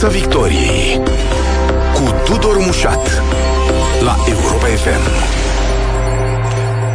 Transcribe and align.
Piața 0.00 0.18
Victoriei 0.18 1.00
cu 1.94 2.14
Tudor 2.24 2.56
Mușat 2.58 3.22
la 4.02 4.16
Europa 4.28 4.66
FM. 4.66 5.10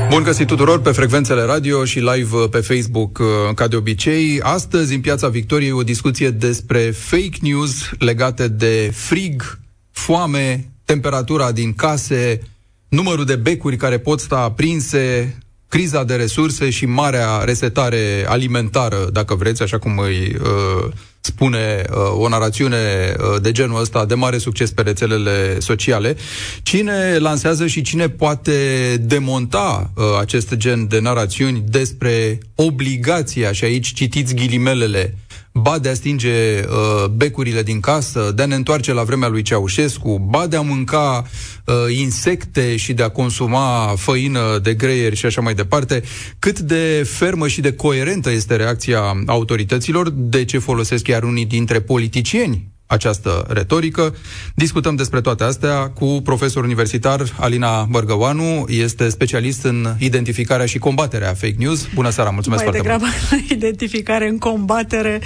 Bun 0.10 0.24
găsit 0.24 0.48
tuturor 0.48 0.82
pe 0.82 0.92
frecvențele 0.92 1.42
radio 1.42 1.86
și 1.86 2.00
live 2.00 2.48
pe 2.52 2.58
Facebook, 2.58 3.18
uh, 3.18 3.26
ca 3.56 3.68
de 3.68 3.76
obicei. 3.76 4.40
Astăzi, 4.42 4.94
în 4.94 5.02
Piața 5.02 5.28
Victoriei, 5.28 5.72
o 5.72 5.84
discuție 5.84 6.30
despre 6.30 6.80
fake 6.80 7.38
news 7.42 7.90
legate 8.00 8.48
de 8.48 8.92
frig, 8.94 9.60
foame, 9.92 10.72
temperatura 10.86 11.52
din 11.52 11.74
case, 11.74 12.42
numărul 12.88 13.26
de 13.26 13.36
becuri 13.36 13.78
care 13.78 13.98
pot 14.00 14.20
sta 14.20 14.38
aprinse, 14.38 15.36
criza 15.68 16.04
de 16.04 16.16
resurse 16.16 16.70
și 16.70 16.86
marea 16.86 17.38
resetare 17.38 18.26
alimentară, 18.28 19.10
dacă 19.12 19.36
vreți, 19.36 19.62
așa 19.62 19.80
cum 19.80 19.98
îi 19.98 20.36
uh, 20.42 20.92
spune 21.26 21.84
uh, 21.90 21.96
o 22.18 22.28
narațiune 22.28 23.16
uh, 23.18 23.42
de 23.42 23.52
genul 23.52 23.82
ăsta 23.82 24.06
de 24.06 24.14
mare 24.14 24.38
succes 24.38 24.72
pe 24.72 24.82
rețelele 24.82 25.60
sociale. 25.60 26.16
Cine 26.64 27.18
lansează 27.18 27.68
și 27.68 27.82
cine 27.82 28.10
poate 28.10 28.54
demonta 29.02 29.92
uh, 29.96 30.04
acest 30.20 30.56
gen 30.56 30.88
de 30.88 31.00
narațiuni 31.00 31.64
despre 31.68 32.40
obligația, 32.56 33.52
și 33.52 33.64
aici 33.64 33.94
citiți 33.94 34.36
ghilimelele, 34.36 35.18
ba 35.62 35.80
de 35.80 35.90
a 35.90 35.94
stinge 35.94 36.64
uh, 36.64 37.08
becurile 37.10 37.64
din 37.64 37.80
casă, 37.80 38.32
de 38.36 38.42
a 38.42 38.46
ne 38.46 38.56
întoarce 38.56 38.94
la 38.94 39.04
vremea 39.04 39.28
lui 39.28 39.42
Ceaușescu, 39.42 40.28
ba 40.30 40.48
de 40.48 40.56
a 40.56 40.62
mânca 40.62 41.26
uh, 41.66 41.76
insecte 41.98 42.76
și 42.76 42.94
de 42.94 43.04
a 43.04 43.10
consuma 43.10 43.94
făină 43.98 44.60
de 44.64 44.74
greieri 44.74 45.16
și 45.16 45.26
așa 45.26 45.42
mai 45.42 45.54
departe, 45.54 46.04
cât 46.40 46.60
de 46.60 47.08
fermă 47.10 47.48
și 47.48 47.62
de 47.62 47.74
coerentă 47.74 48.32
este 48.32 48.56
reacția 48.56 49.24
autorităților, 49.26 50.10
de 50.10 50.46
ce 50.46 50.58
folosesc 50.58 51.04
chiar 51.04 51.24
unii 51.24 51.46
dintre 51.46 51.82
politicieni 51.82 52.75
această 52.88 53.46
retorică. 53.48 54.16
Discutăm 54.56 54.96
despre 54.96 55.22
toate 55.22 55.44
astea 55.44 55.90
cu 55.90 56.22
profesor 56.24 56.64
universitar 56.64 57.22
Alina 57.40 57.84
Bărgăoanu, 57.84 58.66
este 58.68 59.10
specialist 59.10 59.64
în 59.64 59.96
identificarea 59.98 60.66
și 60.66 60.78
combaterea 60.78 61.34
fake 61.34 61.56
news. 61.58 61.88
Bună 61.94 62.10
seara, 62.10 62.30
mulțumesc 62.30 62.64
Mai 62.64 62.72
foarte 62.72 62.90
degrabă 62.90 63.14
mult. 63.32 63.50
identificare 63.50 64.28
în 64.28 64.38
combatere 64.38 65.22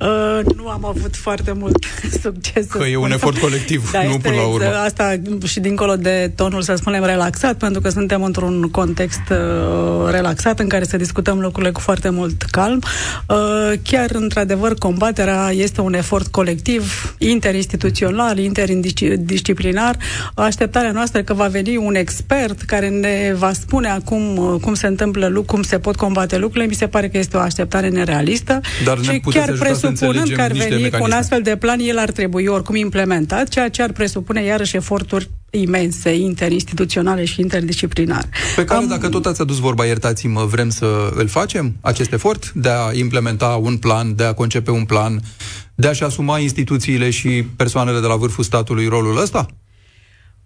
uh, 0.00 0.54
nu 0.56 0.68
am 0.68 0.84
avut 0.84 1.16
foarte 1.16 1.52
mult 1.52 1.84
succes. 2.22 2.66
Că 2.66 2.84
e 2.84 2.96
un 2.96 3.12
efort 3.12 3.38
colectiv, 3.38 3.90
da, 3.90 4.02
nu 4.02 4.16
până 4.16 4.34
la 4.34 4.46
urmă. 4.46 4.66
Asta 4.84 5.16
și 5.46 5.60
dincolo 5.60 5.96
de 5.96 6.32
tonul, 6.36 6.62
să 6.62 6.74
spunem, 6.74 7.04
relaxat, 7.04 7.56
pentru 7.58 7.80
că 7.80 7.88
suntem 7.88 8.22
într-un 8.22 8.70
context 8.70 9.22
uh, 9.30 10.10
relaxat 10.10 10.58
în 10.60 10.68
care 10.68 10.84
să 10.84 10.96
discutăm 10.96 11.40
lucrurile 11.40 11.72
cu 11.72 11.80
foarte 11.80 12.08
mult 12.08 12.42
calm. 12.42 12.82
Uh, 13.28 13.72
chiar, 13.82 14.10
într-adevăr, 14.12 14.74
combaterea 14.74 15.50
este 15.50 15.80
un 15.80 15.94
efort 15.94 16.26
colectiv 16.26 17.03
interinstituțional, 17.18 18.38
interdisciplinar, 18.38 19.96
așteptarea 20.34 20.92
noastră 20.92 21.22
că 21.22 21.34
va 21.34 21.46
veni 21.46 21.76
un 21.76 21.94
expert 21.94 22.60
care 22.60 22.88
ne 22.88 23.34
va 23.36 23.52
spune 23.52 23.88
acum 23.88 24.36
uh, 24.36 24.60
cum 24.60 24.74
se 24.74 24.86
întâmplă 24.86 25.26
lucruri, 25.26 25.46
cum 25.46 25.62
se 25.62 25.78
pot 25.78 25.96
combate 25.96 26.38
lucrurile, 26.38 26.66
mi 26.68 26.74
se 26.74 26.86
pare 26.86 27.08
că 27.08 27.18
este 27.18 27.36
o 27.36 27.40
așteptare 27.40 27.88
nerealistă. 27.88 28.60
Dar 28.84 28.98
și 29.02 29.20
chiar 29.30 29.52
presupunând 29.52 30.28
că 30.28 30.42
ar 30.42 30.52
veni 30.52 30.90
cu 30.90 31.02
un 31.02 31.10
astfel 31.10 31.42
de 31.42 31.56
plan, 31.56 31.78
el 31.80 31.98
ar 31.98 32.10
trebui 32.10 32.46
oricum 32.46 32.74
implementat, 32.74 33.48
ceea 33.48 33.68
ce 33.68 33.82
ar 33.82 33.92
presupune 33.92 34.42
iarăși 34.42 34.76
eforturi 34.76 35.30
imense, 35.50 36.14
interinstituționale 36.14 37.24
și 37.24 37.40
interdisciplinare. 37.40 38.28
Pe 38.56 38.64
care, 38.64 38.80
Am... 38.80 38.88
dacă 38.88 39.08
tot 39.08 39.26
ați 39.26 39.40
adus 39.40 39.58
vorba, 39.58 39.84
iertați-mă, 39.84 40.44
vrem 40.44 40.70
să 40.70 41.12
îl 41.14 41.28
facem, 41.28 41.76
acest 41.80 42.12
efort 42.12 42.52
de 42.52 42.68
a 42.68 42.92
implementa 42.92 43.46
un 43.62 43.76
plan, 43.76 44.16
de 44.16 44.24
a 44.24 44.32
concepe 44.32 44.70
un 44.70 44.84
plan, 44.84 45.20
de 45.74 45.88
a-și 45.88 46.02
asuma 46.02 46.38
instituțiile 46.38 47.10
și 47.10 47.44
persoanele 47.56 48.00
de 48.00 48.06
la 48.06 48.16
vârful 48.16 48.44
statului 48.44 48.86
rolul 48.86 49.16
ăsta? 49.16 49.46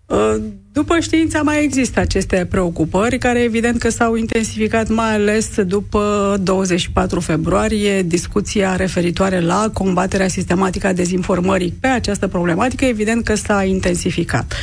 Uh, 0.07 0.37
după 0.79 0.99
știința 1.01 1.43
mai 1.43 1.63
există 1.65 2.01
aceste 2.01 2.47
preocupări, 2.51 3.19
care 3.19 3.39
evident 3.43 3.79
că 3.79 3.91
s-au 3.91 4.15
intensificat 4.15 4.89
mai 4.89 5.15
ales 5.15 5.63
după 5.63 6.37
24 6.43 7.21
februarie, 7.21 8.03
discuția 8.03 8.77
referitoare 8.77 9.41
la 9.41 9.71
combaterea 9.73 10.29
sistematică 10.29 10.87
a 10.87 10.93
dezinformării 10.93 11.75
pe 11.81 11.87
această 11.87 12.27
problematică, 12.27 12.85
evident 12.85 13.25
că 13.25 13.35
s-a 13.35 13.65
intensificat. 13.65 14.55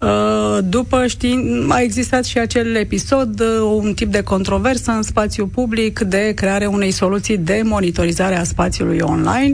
Uh, 0.00 0.58
după 0.64 1.06
știin, 1.06 1.66
a 1.68 1.80
existat 1.80 2.24
și 2.24 2.38
acel 2.38 2.74
episod, 2.74 3.40
uh, 3.40 3.80
un 3.82 3.94
tip 3.94 4.12
de 4.12 4.22
controversă 4.22 4.90
în 4.90 5.02
spațiu 5.02 5.46
public 5.46 5.98
de 6.00 6.32
creare 6.34 6.66
unei 6.66 6.90
soluții 6.90 7.38
de 7.38 7.60
monitorizare 7.64 8.38
a 8.38 8.44
spațiului 8.44 8.98
online. 9.00 9.52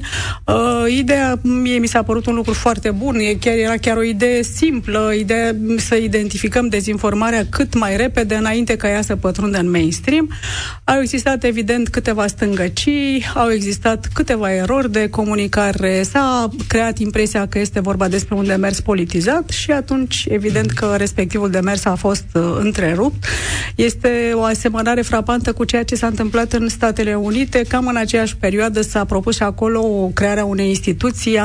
Ideea, 0.98 1.38
mie 1.42 1.78
mi 1.78 1.86
s-a 1.86 2.02
părut 2.02 2.26
un 2.26 2.34
lucru 2.34 2.52
foarte 2.52 2.90
bun, 2.90 3.16
chiar 3.40 3.54
era 3.54 3.76
chiar 3.76 3.96
o 3.96 4.02
idee 4.02 4.42
simplă, 4.42 5.12
ideea 5.18 5.54
să 5.76 5.98
identificăm 6.00 6.68
dezinformarea 6.68 7.46
cât 7.50 7.74
mai 7.74 7.96
repede 7.96 8.34
înainte 8.34 8.76
ca 8.76 8.88
ea 8.88 9.02
să 9.02 9.16
pătrundă 9.16 9.58
în 9.58 9.70
mainstream. 9.70 10.30
Au 10.84 11.00
existat, 11.00 11.44
evident, 11.44 11.88
câteva 11.88 12.26
stângăcii, 12.26 13.24
au 13.34 13.50
existat 13.50 14.08
câteva 14.14 14.52
erori 14.52 14.92
de 14.92 15.08
comunicare, 15.08 16.02
s-a 16.02 16.50
creat 16.68 16.98
impresia 16.98 17.46
că 17.46 17.58
este 17.58 17.80
vorba 17.80 18.08
despre 18.08 18.34
un 18.34 18.46
demers 18.46 18.80
politizat 18.80 19.48
și 19.48 19.70
atunci, 19.70 20.26
evident, 20.28 20.70
că 20.70 20.94
respectivul 20.96 21.50
demers 21.50 21.84
a 21.84 21.94
fost 21.94 22.24
uh, 22.34 22.42
întrerupt. 22.58 23.24
Este 23.74 24.32
o 24.34 24.42
asemănare 24.42 25.02
frapantă 25.02 25.52
cu 25.52 25.64
ceea 25.64 25.84
ce 25.84 25.94
s-a 25.94 26.06
întâmplat 26.06 26.52
în 26.52 26.68
Statele 26.68 27.14
Unite. 27.14 27.64
Cam 27.68 27.86
în 27.86 27.96
aceeași 27.96 28.36
perioadă 28.36 28.80
s-a 28.80 29.04
propus 29.04 29.36
și 29.36 29.42
acolo 29.42 29.80
o 29.80 30.06
crearea 30.06 30.44
unei 30.44 30.68
instituții 30.68 31.38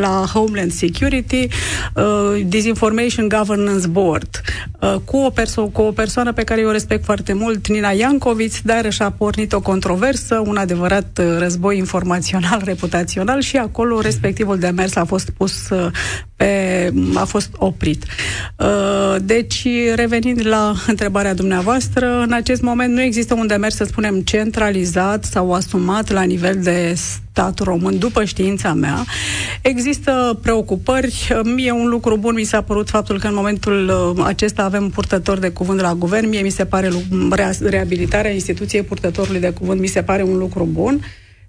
la 0.00 0.24
Homeland 0.32 0.72
Security, 0.72 1.46
uh, 1.94 2.40
Disinformation 2.46 3.28
Governance 3.28 3.87
Board, 3.90 4.40
uh, 4.80 4.94
cu 5.04 5.16
o, 5.16 5.30
perso- 5.30 5.70
cu 5.72 5.82
o 5.82 5.92
persoană 5.92 6.32
pe 6.32 6.44
care 6.44 6.60
eu 6.60 6.68
o 6.68 6.72
respect 6.72 7.04
foarte 7.04 7.32
mult, 7.32 7.68
Nina 7.68 7.90
Iancoviț, 7.90 8.58
dar 8.60 8.92
și-a 8.92 9.10
pornit 9.10 9.52
o 9.52 9.60
controversă, 9.60 10.42
un 10.46 10.56
adevărat 10.56 11.18
uh, 11.20 11.36
război 11.38 11.78
informațional, 11.78 12.60
reputațional 12.64 13.40
și 13.40 13.56
acolo 13.56 14.00
respectivul 14.00 14.58
demers 14.58 14.96
a 14.96 15.04
fost 15.04 15.30
pus 15.30 15.68
uh, 15.70 15.90
pe, 16.90 17.18
a 17.18 17.24
fost 17.24 17.50
oprit. 17.56 18.04
Deci, 19.22 19.66
revenind 19.94 20.46
la 20.46 20.74
întrebarea 20.86 21.34
dumneavoastră, 21.34 22.20
în 22.20 22.32
acest 22.32 22.62
moment 22.62 22.92
nu 22.92 23.00
există 23.00 23.34
un 23.34 23.46
demers, 23.46 23.74
să 23.74 23.84
spunem, 23.84 24.20
centralizat 24.20 25.24
sau 25.24 25.52
asumat 25.52 26.10
la 26.10 26.22
nivel 26.22 26.58
de 26.62 26.94
stat 27.38 27.58
român, 27.58 27.98
după 27.98 28.24
știința 28.24 28.72
mea. 28.72 29.04
Există 29.62 30.38
preocupări. 30.42 31.28
Mie 31.42 31.70
un 31.70 31.88
lucru 31.88 32.16
bun 32.16 32.34
mi 32.34 32.44
s-a 32.44 32.62
părut 32.62 32.88
faptul 32.88 33.18
că 33.18 33.26
în 33.26 33.34
momentul 33.34 33.90
uh, 34.16 34.24
acesta 34.26 34.62
avem 34.62 34.88
purtător 34.88 35.38
de 35.38 35.48
cuvânt 35.48 35.80
la 35.80 35.94
guvern. 35.94 36.28
Mie 36.28 36.40
mi 36.40 36.50
se 36.50 36.64
pare 36.64 36.90
reabilitarea 37.64 38.30
instituției 38.30 38.82
purtătorului 38.82 39.40
de 39.40 39.50
cuvânt 39.50 39.80
mi 39.80 39.86
se 39.86 40.02
pare 40.02 40.22
un 40.22 40.38
lucru 40.38 40.68
bun 40.72 41.00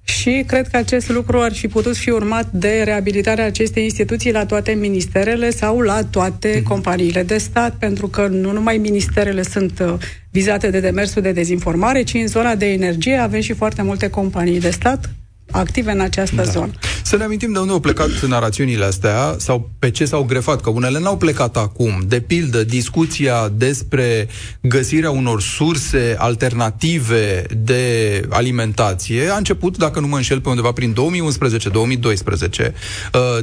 și 0.09 0.43
cred 0.47 0.67
că 0.67 0.77
acest 0.77 1.09
lucru 1.09 1.41
ar 1.41 1.53
fi 1.53 1.67
putut 1.67 1.95
fi 1.95 2.09
urmat 2.09 2.51
de 2.51 2.81
reabilitarea 2.85 3.45
acestei 3.45 3.83
instituții 3.83 4.31
la 4.31 4.45
toate 4.45 4.71
ministerele 4.71 5.49
sau 5.49 5.79
la 5.79 6.03
toate 6.03 6.59
mm-hmm. 6.59 6.63
companiile 6.63 7.23
de 7.23 7.37
stat, 7.37 7.75
pentru 7.75 8.07
că 8.07 8.27
nu 8.27 8.51
numai 8.51 8.77
ministerele 8.77 9.43
sunt 9.43 9.79
uh, 9.79 9.93
vizate 10.31 10.69
de 10.69 10.79
demersul 10.79 11.21
de 11.21 11.31
dezinformare, 11.31 12.03
ci 12.03 12.13
în 12.13 12.27
zona 12.27 12.55
de 12.55 12.71
energie 12.71 13.15
avem 13.15 13.41
și 13.41 13.53
foarte 13.53 13.81
multe 13.81 14.09
companii 14.09 14.59
de 14.59 14.69
stat 14.69 15.09
active 15.51 15.91
în 15.91 15.99
această 15.99 16.35
da. 16.35 16.43
zonă. 16.43 16.71
Să 17.03 17.17
ne 17.17 17.23
amintim 17.23 17.51
de 17.51 17.59
unde 17.59 17.71
au 17.71 17.79
plecat 17.79 18.25
narațiunile 18.27 18.85
astea 18.85 19.35
sau 19.37 19.69
pe 19.79 19.91
ce 19.91 20.05
s-au 20.05 20.23
grefat, 20.23 20.61
că 20.61 20.69
unele 20.69 20.99
n-au 20.99 21.17
plecat 21.17 21.57
acum. 21.57 22.03
De 22.07 22.19
pildă, 22.19 22.63
discuția 22.63 23.51
despre 23.55 24.27
găsirea 24.61 25.11
unor 25.11 25.41
surse 25.41 26.15
alternative 26.17 27.45
de 27.57 28.21
alimentație 28.29 29.29
a 29.29 29.37
început, 29.37 29.77
dacă 29.77 29.99
nu 29.99 30.07
mă 30.07 30.15
înșel, 30.15 30.41
pe 30.41 30.49
undeva 30.49 30.71
prin 30.71 30.93
2011-2012. 30.93 30.97
Uh, 30.97 32.71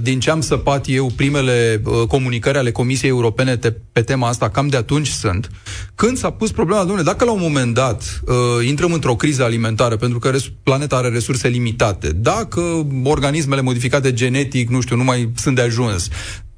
din 0.02 0.20
ce 0.20 0.30
am 0.30 0.40
săpat 0.40 0.84
eu, 0.88 1.10
primele 1.16 1.82
uh, 1.84 2.06
comunicări 2.08 2.58
ale 2.58 2.70
Comisiei 2.70 3.10
Europene 3.10 3.56
pe 3.92 4.02
tema 4.02 4.28
asta, 4.28 4.48
cam 4.48 4.68
de 4.68 4.76
atunci 4.76 5.08
sunt, 5.08 5.50
când 5.94 6.16
s-a 6.16 6.30
pus 6.30 6.50
problema, 6.50 6.80
domnule, 6.80 7.02
dacă 7.02 7.24
la 7.24 7.32
un 7.32 7.40
moment 7.40 7.74
dat 7.74 8.20
uh, 8.26 8.34
intrăm 8.66 8.92
într-o 8.92 9.16
criză 9.16 9.44
alimentară, 9.44 9.96
pentru 9.96 10.18
că 10.18 10.34
planeta 10.62 10.96
are 10.96 11.08
resurse 11.08 11.48
limitate, 11.48 11.95
modificate, 11.96 12.12
dacă 12.12 12.86
organismele 13.04 13.60
modificate 13.60 14.12
genetic, 14.12 14.68
nu 14.68 14.80
știu, 14.80 14.96
nu 14.96 15.04
mai 15.04 15.30
sunt 15.36 15.54
de 15.54 15.62
ajuns, 15.62 16.08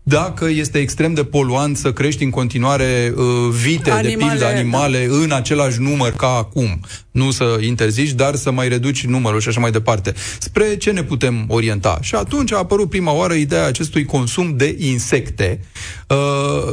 dacă 0.03 0.49
este 0.49 0.79
extrem 0.79 1.15
de 1.15 1.25
poluant 1.25 1.77
să 1.77 1.93
crești 1.93 2.25
în 2.25 2.31
continuare 2.31 3.13
uh, 3.17 3.25
vite, 3.63 3.91
animale, 3.91 4.17
de 4.17 4.25
pildă 4.25 4.47
animale, 4.47 5.07
da. 5.07 5.17
în 5.17 5.33
același 5.33 5.81
număr 5.81 6.13
ca 6.13 6.27
acum. 6.27 6.81
Nu 7.11 7.31
să 7.31 7.59
interzici, 7.61 8.13
dar 8.13 8.35
să 8.35 8.51
mai 8.51 8.69
reduci 8.69 9.07
numărul 9.07 9.41
și 9.41 9.49
așa 9.49 9.61
mai 9.61 9.71
departe. 9.71 10.15
Spre 10.39 10.77
ce 10.77 10.91
ne 10.91 11.03
putem 11.03 11.45
orienta? 11.49 11.99
Și 12.03 12.15
atunci 12.15 12.53
a 12.53 12.57
apărut 12.57 12.89
prima 12.89 13.13
oară 13.13 13.35
ideea 13.35 13.67
acestui 13.67 14.05
consum 14.05 14.57
de 14.57 14.77
insecte, 14.79 15.61
uh, 16.09 16.17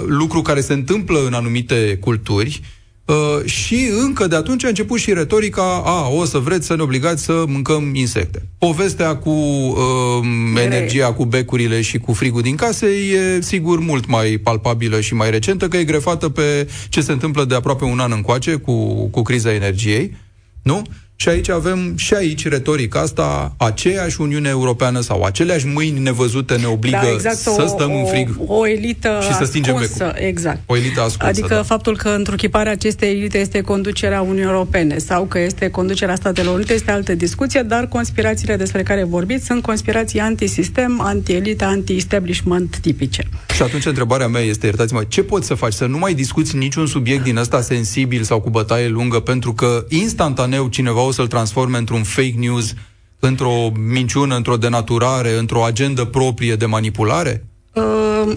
lucru 0.06 0.41
care 0.41 0.62
se 0.62 0.73
întâmplă 0.73 1.25
în 1.25 1.33
anumite 1.33 1.97
culturi, 2.01 2.62
Uh, 3.06 3.46
și 3.46 3.90
încă 4.02 4.28
de 4.28 4.36
atunci 4.36 4.63
a 4.63 4.68
început 4.68 5.00
și 5.00 5.13
retorica, 5.13 5.81
a, 5.86 6.07
o 6.10 6.25
să 6.25 6.38
vreți 6.38 6.66
să 6.66 6.75
ne 6.75 6.81
obligați 6.81 7.24
să 7.24 7.44
mâncăm 7.48 7.96
insecte. 7.96 8.46
Povestea 8.57 9.16
cu 9.16 9.30
uh, 9.30 10.62
energia, 10.63 11.13
cu 11.13 11.25
becurile 11.25 11.81
și 11.81 11.98
cu 11.98 12.13
frigul 12.13 12.42
din 12.42 12.56
case 12.56 12.86
e 12.88 13.42
sigur 13.42 13.80
mult 13.80 14.07
mai 14.07 14.38
palpabilă 14.44 15.02
și 15.02 15.13
mai 15.13 15.30
recentă, 15.30 15.68
că 15.68 15.78
e 15.78 15.84
grefată 15.84 16.30
pe 16.30 16.68
ce 16.90 17.02
se 17.02 17.12
întâmplă 17.12 17.46
de 17.46 17.56
aproape 17.56 17.84
un 17.84 18.00
an 18.00 18.12
încoace 18.12 18.56
cu, 18.56 19.08
cu 19.08 19.22
criza 19.22 19.54
energiei, 19.54 20.18
nu? 20.62 20.81
Și 21.17 21.29
aici 21.29 21.50
avem 21.50 21.94
și 21.97 22.13
aici 22.13 22.47
retorica 22.47 23.00
asta, 23.00 23.53
aceeași 23.57 24.21
Uniune 24.21 24.50
Europeană 24.50 25.00
sau 25.00 25.23
aceleași 25.23 25.67
mâini 25.67 26.00
nevăzute 26.00 26.56
ne 26.56 26.65
obligă 26.65 27.00
da, 27.03 27.12
exact, 27.12 27.35
să 27.35 27.62
o, 27.62 27.67
stăm 27.67 27.91
o, 27.91 27.97
în 27.97 28.06
frig 28.06 28.29
o 28.45 28.67
elită 28.67 29.19
și 29.21 29.33
să 29.33 29.44
stingem 29.44 29.75
ascunsă, 29.75 30.06
becul. 30.06 30.27
Exact. 30.27 30.59
O 30.65 30.75
elită 30.75 31.01
ascunsă, 31.01 31.25
Adică 31.25 31.53
da. 31.53 31.63
faptul 31.63 31.97
că 31.97 32.09
întruchiparea 32.09 32.71
acestei 32.71 33.09
elite 33.09 33.38
este 33.38 33.62
conducerea 33.62 34.21
Uniunii 34.21 34.44
Europene 34.44 34.97
sau 34.97 35.23
că 35.23 35.39
este 35.39 35.69
conducerea 35.69 36.15
Statelor 36.15 36.56
Unite 36.56 36.73
este 36.73 36.91
altă 36.91 37.13
discuție, 37.13 37.62
dar 37.62 37.88
conspirațiile 37.88 38.56
despre 38.56 38.83
care 38.83 39.03
vorbiți 39.03 39.45
sunt 39.45 39.62
conspirații 39.62 40.19
anti-sistem, 40.19 41.01
anti-elită, 41.01 41.65
anti-establishment 41.65 42.77
tipice. 42.77 43.23
Și 43.56 43.62
atunci 43.62 43.85
întrebarea 43.85 44.27
mea 44.27 44.41
este, 44.41 44.65
iertați-mă, 44.65 45.03
ce 45.07 45.23
poți 45.23 45.47
să 45.47 45.53
faci? 45.53 45.73
Să 45.73 45.85
nu 45.85 45.97
mai 45.97 46.13
discuți 46.13 46.56
niciun 46.56 46.88
subiect 46.88 47.23
din 47.23 47.38
ăsta 47.38 47.62
sensibil 47.62 48.23
sau 48.23 48.41
cu 48.41 48.50
bătaie 48.50 48.88
lungă, 48.88 49.19
pentru 49.19 49.53
că 49.53 49.85
instantaneu 49.89 50.67
cineva 50.67 51.03
o 51.06 51.12
să-l 51.12 51.28
transforme 51.28 51.78
într-un 51.78 52.04
fake 52.04 52.36
news, 52.38 52.74
într-o 53.19 53.69
minciună, 53.69 54.36
într-o 54.36 54.57
denaturare, 54.57 55.38
într-o 55.38 55.63
agendă 55.63 56.06
proprie 56.06 56.56
de 56.56 56.66
manipulare? 56.66 57.46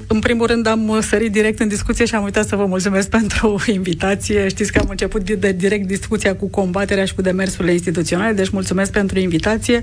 În 0.06 0.18
primul 0.18 0.46
rând 0.46 0.66
am 0.66 0.98
sărit 1.00 1.32
direct 1.32 1.60
în 1.60 1.68
discuție 1.68 2.04
și 2.04 2.14
am 2.14 2.22
uitat 2.22 2.46
să 2.46 2.56
vă 2.56 2.66
mulțumesc 2.66 3.08
pentru 3.18 3.62
invitație. 3.66 4.48
Știți 4.48 4.72
că 4.72 4.78
am 4.78 4.86
început 4.90 5.30
de 5.30 5.52
direct 5.52 5.86
discuția 5.86 6.36
cu 6.36 6.48
combaterea 6.48 7.04
și 7.04 7.14
cu 7.14 7.22
demersurile 7.22 7.72
instituționale, 7.72 8.32
deci 8.32 8.48
mulțumesc 8.48 8.92
pentru 8.92 9.18
invitație. 9.18 9.80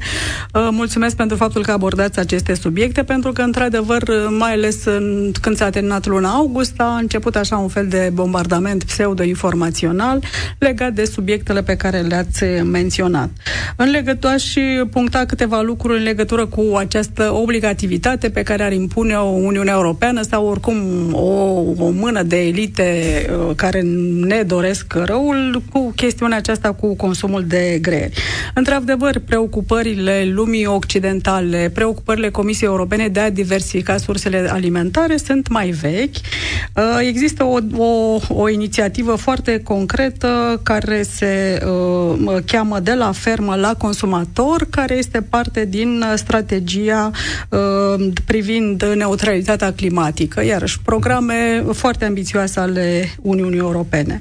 Uh, 0.53 0.67
mulțumesc 0.71 1.15
pentru 1.15 1.37
faptul 1.37 1.63
că 1.63 1.71
abordați 1.71 2.19
aceste 2.19 2.53
subiecte, 2.53 3.03
pentru 3.03 3.31
că, 3.31 3.41
într-adevăr, 3.41 4.03
mai 4.29 4.51
ales 4.51 4.85
în, 4.85 5.31
când 5.41 5.55
s-a 5.55 5.69
terminat 5.69 6.05
luna 6.05 6.29
august, 6.29 6.73
a 6.77 6.97
început 6.99 7.35
așa 7.35 7.57
un 7.57 7.67
fel 7.67 7.87
de 7.87 8.09
bombardament 8.13 8.83
pseudo-informațional 8.83 10.23
legat 10.57 10.93
de 10.93 11.05
subiectele 11.05 11.63
pe 11.63 11.75
care 11.75 11.99
le-ați 11.99 12.43
menționat. 12.63 13.29
În 13.75 13.89
legătură 13.89 14.37
și 14.37 14.61
puncta 14.91 15.25
câteva 15.25 15.61
lucruri 15.61 15.97
în 15.97 16.03
legătură 16.03 16.45
cu 16.45 16.75
această 16.77 17.33
obligativitate 17.33 18.29
pe 18.29 18.43
care 18.43 18.63
ar 18.63 18.71
impune 18.71 19.15
o 19.15 19.44
Uniunea 19.45 19.73
Europeană 19.73 20.21
sau 20.21 20.45
oricum 20.45 20.75
o, 21.13 21.53
o 21.77 21.89
mână 21.89 22.23
de 22.23 22.47
elite 22.47 23.25
uh, 23.29 23.55
care 23.55 23.81
ne 24.21 24.41
doresc 24.41 24.93
răul 24.93 25.61
cu 25.71 25.91
chestiunea 25.95 26.37
aceasta 26.37 26.71
cu 26.71 26.95
consumul 26.95 27.43
de 27.47 27.77
greieri. 27.81 28.13
Într-adevăr, 28.53 29.19
preocupările 29.25 30.29
lumii 30.33 30.65
occidentale, 30.65 31.71
preocupările 31.73 32.29
Comisiei 32.29 32.69
Europene 32.69 33.07
de 33.07 33.19
a 33.19 33.29
diversifica 33.29 33.97
sursele 33.97 34.47
alimentare 34.51 35.17
sunt 35.17 35.47
mai 35.47 35.69
vechi. 35.69 36.15
Uh, 36.15 36.97
există 37.07 37.43
o, 37.43 37.57
o, 37.77 38.19
o 38.29 38.49
inițiativă 38.49 39.15
foarte 39.15 39.59
concretă 39.63 40.59
care 40.63 41.01
se 41.01 41.59
uh, 41.65 42.37
cheamă 42.45 42.79
de 42.79 42.93
la 42.93 43.11
fermă 43.11 43.55
la 43.55 43.73
consumator, 43.77 44.67
care 44.69 44.97
este 44.97 45.21
parte 45.21 45.65
din 45.65 46.03
strategia 46.15 47.11
uh, 47.49 48.07
privind 48.25 48.83
neutralitatea 48.95 49.34
climatică, 49.75 50.45
iarăși 50.45 50.79
programe 50.81 51.63
foarte 51.73 52.05
ambițioase 52.05 52.59
ale 52.59 53.15
Uniunii 53.21 53.57
Europene. 53.57 54.19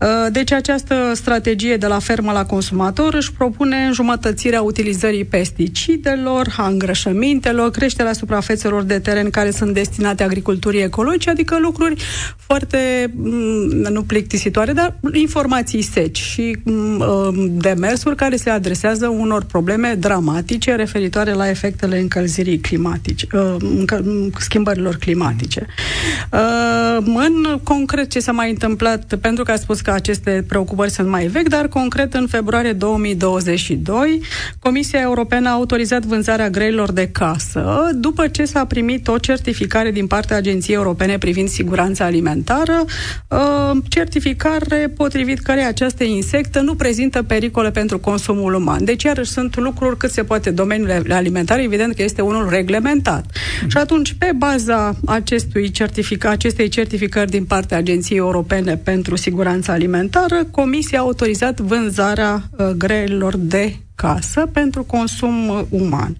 Uh, 0.00 0.08
deci 0.32 0.52
această 0.52 1.12
strategie 1.14 1.76
de 1.76 1.86
la 1.86 1.98
fermă 1.98 2.32
la 2.32 2.44
consumator 2.44 3.14
își 3.14 3.32
propune 3.32 3.76
înjumătățirea 3.76 4.62
utilizării 4.62 5.24
pesticidelor, 5.24 6.54
a 6.56 6.66
îngrășămintelor, 6.66 7.70
creșterea 7.70 8.12
suprafețelor 8.12 8.82
de 8.82 8.98
teren 8.98 9.30
care 9.30 9.50
sunt 9.50 9.74
destinate 9.74 10.22
agriculturii 10.22 10.82
ecologice, 10.82 11.30
adică 11.30 11.58
lucruri 11.60 12.02
foarte, 12.36 13.12
mm, 13.14 13.86
nu 13.90 14.02
plictisitoare, 14.02 14.72
dar 14.72 14.94
informații 15.12 15.82
seci 15.82 16.18
și 16.18 16.56
mm, 16.64 16.98
uh, 16.98 17.48
demersuri 17.50 18.16
care 18.16 18.36
se 18.36 18.50
adresează 18.50 19.06
unor 19.08 19.44
probleme 19.44 19.96
dramatice 19.98 20.74
referitoare 20.74 21.32
la 21.32 21.48
efectele 21.48 21.98
încălzirii 21.98 22.58
climatice, 22.58 23.26
uh, 23.32 23.56
schimbărilor 24.48 24.96
climatice. 24.96 25.66
Uh, 26.32 26.96
în 27.04 27.60
concret 27.62 28.10
ce 28.10 28.20
s-a 28.20 28.32
mai 28.32 28.50
întâmplat, 28.50 29.14
pentru 29.20 29.44
că 29.44 29.52
a 29.52 29.56
spus 29.56 29.80
că 29.80 29.90
aceste 29.90 30.44
preocupări 30.48 30.90
sunt 30.90 31.08
mai 31.08 31.26
vechi, 31.26 31.48
dar 31.48 31.68
concret 31.68 32.14
în 32.14 32.26
februarie 32.26 32.72
2022, 32.72 34.20
Comisia 34.58 35.00
Europeană 35.00 35.48
a 35.48 35.52
autorizat 35.52 36.04
vânzarea 36.04 36.50
greilor 36.50 36.92
de 36.92 37.08
casă 37.08 37.90
după 37.94 38.28
ce 38.28 38.44
s-a 38.44 38.64
primit 38.64 39.08
o 39.08 39.18
certificare 39.18 39.90
din 39.90 40.06
partea 40.06 40.36
Agenției 40.36 40.76
Europene 40.76 41.18
privind 41.18 41.48
siguranța 41.48 42.04
alimentară, 42.04 42.84
uh, 43.28 43.70
certificare 43.88 44.92
potrivit 44.96 45.38
care 45.38 45.60
aceste 45.60 46.04
insecte 46.04 46.60
nu 46.60 46.74
prezintă 46.74 47.22
pericole 47.22 47.70
pentru 47.70 47.98
consumul 47.98 48.54
uman. 48.54 48.84
Deci, 48.84 49.02
iarăși, 49.02 49.30
sunt 49.30 49.56
lucruri 49.56 49.96
cât 49.96 50.10
se 50.10 50.24
poate 50.24 50.50
domeniul 50.50 51.04
alimentar, 51.10 51.58
evident 51.58 51.94
că 51.94 52.02
este 52.02 52.22
unul 52.22 52.48
reglementat. 52.48 53.24
Mm. 53.62 53.68
Și 53.68 53.76
atunci, 53.76 54.14
pe 54.18 54.27
baza 54.32 54.94
acestui 55.06 55.70
certific- 55.70 56.24
acestei 56.24 56.68
certificări 56.68 57.30
din 57.30 57.44
partea 57.44 57.76
Agenției 57.76 58.18
Europene 58.18 58.76
pentru 58.76 59.16
Siguranța 59.16 59.72
Alimentară, 59.72 60.44
Comisia 60.50 60.98
a 60.98 61.02
autorizat 61.02 61.60
vânzarea 61.60 62.42
uh, 62.50 62.66
greilor 62.66 63.36
de 63.36 63.76
casă 63.94 64.46
pentru 64.52 64.82
consum 64.82 65.48
uh, 65.48 65.60
uman. 65.68 66.16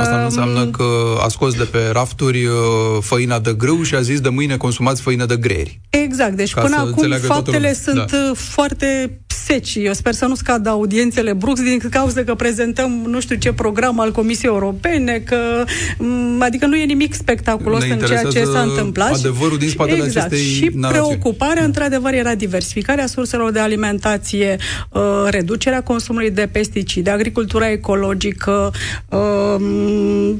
Asta 0.00 0.16
nu 0.16 0.24
înseamnă 0.24 0.66
că 0.66 0.84
a 1.24 1.28
scos 1.28 1.54
de 1.54 1.64
pe 1.64 1.78
rafturi 1.92 2.44
uh, 2.44 2.52
făina 3.00 3.38
de 3.38 3.54
grâu 3.54 3.82
și 3.82 3.94
a 3.94 4.00
zis 4.00 4.20
de 4.20 4.28
mâine 4.28 4.56
consumați 4.56 5.02
făină 5.02 5.26
de 5.26 5.36
greieri. 5.36 5.80
Exact, 5.90 6.32
deci 6.32 6.52
Ca 6.52 6.60
până 6.60 6.76
acum 6.76 7.10
faptele 7.10 7.74
sunt 7.74 8.10
da. 8.10 8.30
Uh, 8.30 8.36
foarte 8.36 9.20
seci. 9.46 9.74
Eu 9.78 9.92
sper 9.92 10.12
să 10.12 10.26
nu 10.26 10.34
scadă 10.34 10.68
audiențele 10.68 11.32
Brux 11.32 11.62
din 11.62 11.78
cauza 11.90 12.24
că 12.24 12.34
prezentăm 12.34 13.04
nu 13.06 13.20
știu 13.20 13.36
ce 13.36 13.52
program 13.52 14.00
al 14.00 14.12
Comisiei 14.12 14.50
Europene, 14.50 15.22
că 15.24 15.64
mm, 15.98 16.42
adică 16.42 16.66
nu 16.66 16.76
e 16.76 16.84
nimic 16.84 17.14
spectaculos 17.14 17.82
în 17.82 17.98
ceea 17.98 18.22
ce 18.22 18.44
s-a 18.44 18.60
întâmplat. 18.60 19.12
Adevărul 19.12 19.58
din 19.58 19.68
spatele 19.68 20.04
exact. 20.04 20.26
acestei 20.26 20.52
Și 20.52 20.70
narațiuni. 20.74 21.08
preocuparea, 21.08 21.64
într-adevăr, 21.64 22.12
era 22.12 22.34
diversificarea 22.34 23.06
surselor 23.06 23.50
de 23.50 23.58
alimentație, 23.58 24.56
uh, 24.90 25.02
reducerea 25.28 25.82
consumului 25.82 26.30
de 26.30 26.48
pesticide, 26.52 27.10
agricultura 27.10 27.70
ecologică, 27.70 28.72
uh, 29.08 29.60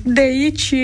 de 0.03 0.21
aici 0.21 0.75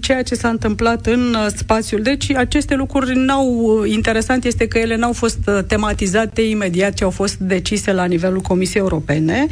ceea 0.00 0.22
ce 0.22 0.34
s-a 0.34 0.48
întâmplat 0.48 1.06
în 1.06 1.36
spațiul. 1.56 2.02
Deci 2.02 2.34
aceste 2.34 2.74
lucruri 2.74 3.18
n-au, 3.18 3.82
interesant 3.84 4.44
este 4.44 4.66
că 4.66 4.78
ele 4.78 4.96
n-au 4.96 5.12
fost 5.12 5.38
tematizate 5.66 6.42
imediat 6.42 6.94
ce 6.94 7.04
au 7.04 7.10
fost 7.10 7.34
decise 7.34 7.69
la 7.92 8.04
nivelul 8.04 8.40
Comisiei 8.40 8.82
Europene, 8.82 9.46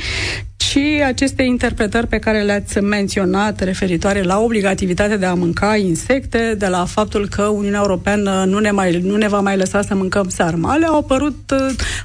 ci 0.56 0.78
aceste 1.06 1.42
interpretări 1.42 2.06
pe 2.06 2.18
care 2.18 2.42
le-ați 2.42 2.80
menționat 2.80 3.60
referitoare 3.60 4.22
la 4.22 4.38
obligativitatea 4.38 5.16
de 5.16 5.26
a 5.26 5.34
mânca 5.34 5.76
insecte, 5.76 6.54
de 6.58 6.66
la 6.66 6.84
faptul 6.84 7.28
că 7.28 7.42
Uniunea 7.42 7.80
Europeană 7.82 8.44
nu 8.44 8.58
ne, 8.58 8.70
mai, 8.70 9.00
nu 9.00 9.16
ne 9.16 9.28
va 9.28 9.40
mai 9.40 9.56
lăsa 9.56 9.82
să 9.82 9.94
mâncăm 9.94 10.28
sarmale, 10.28 10.86
au 10.86 10.98
apărut 10.98 11.54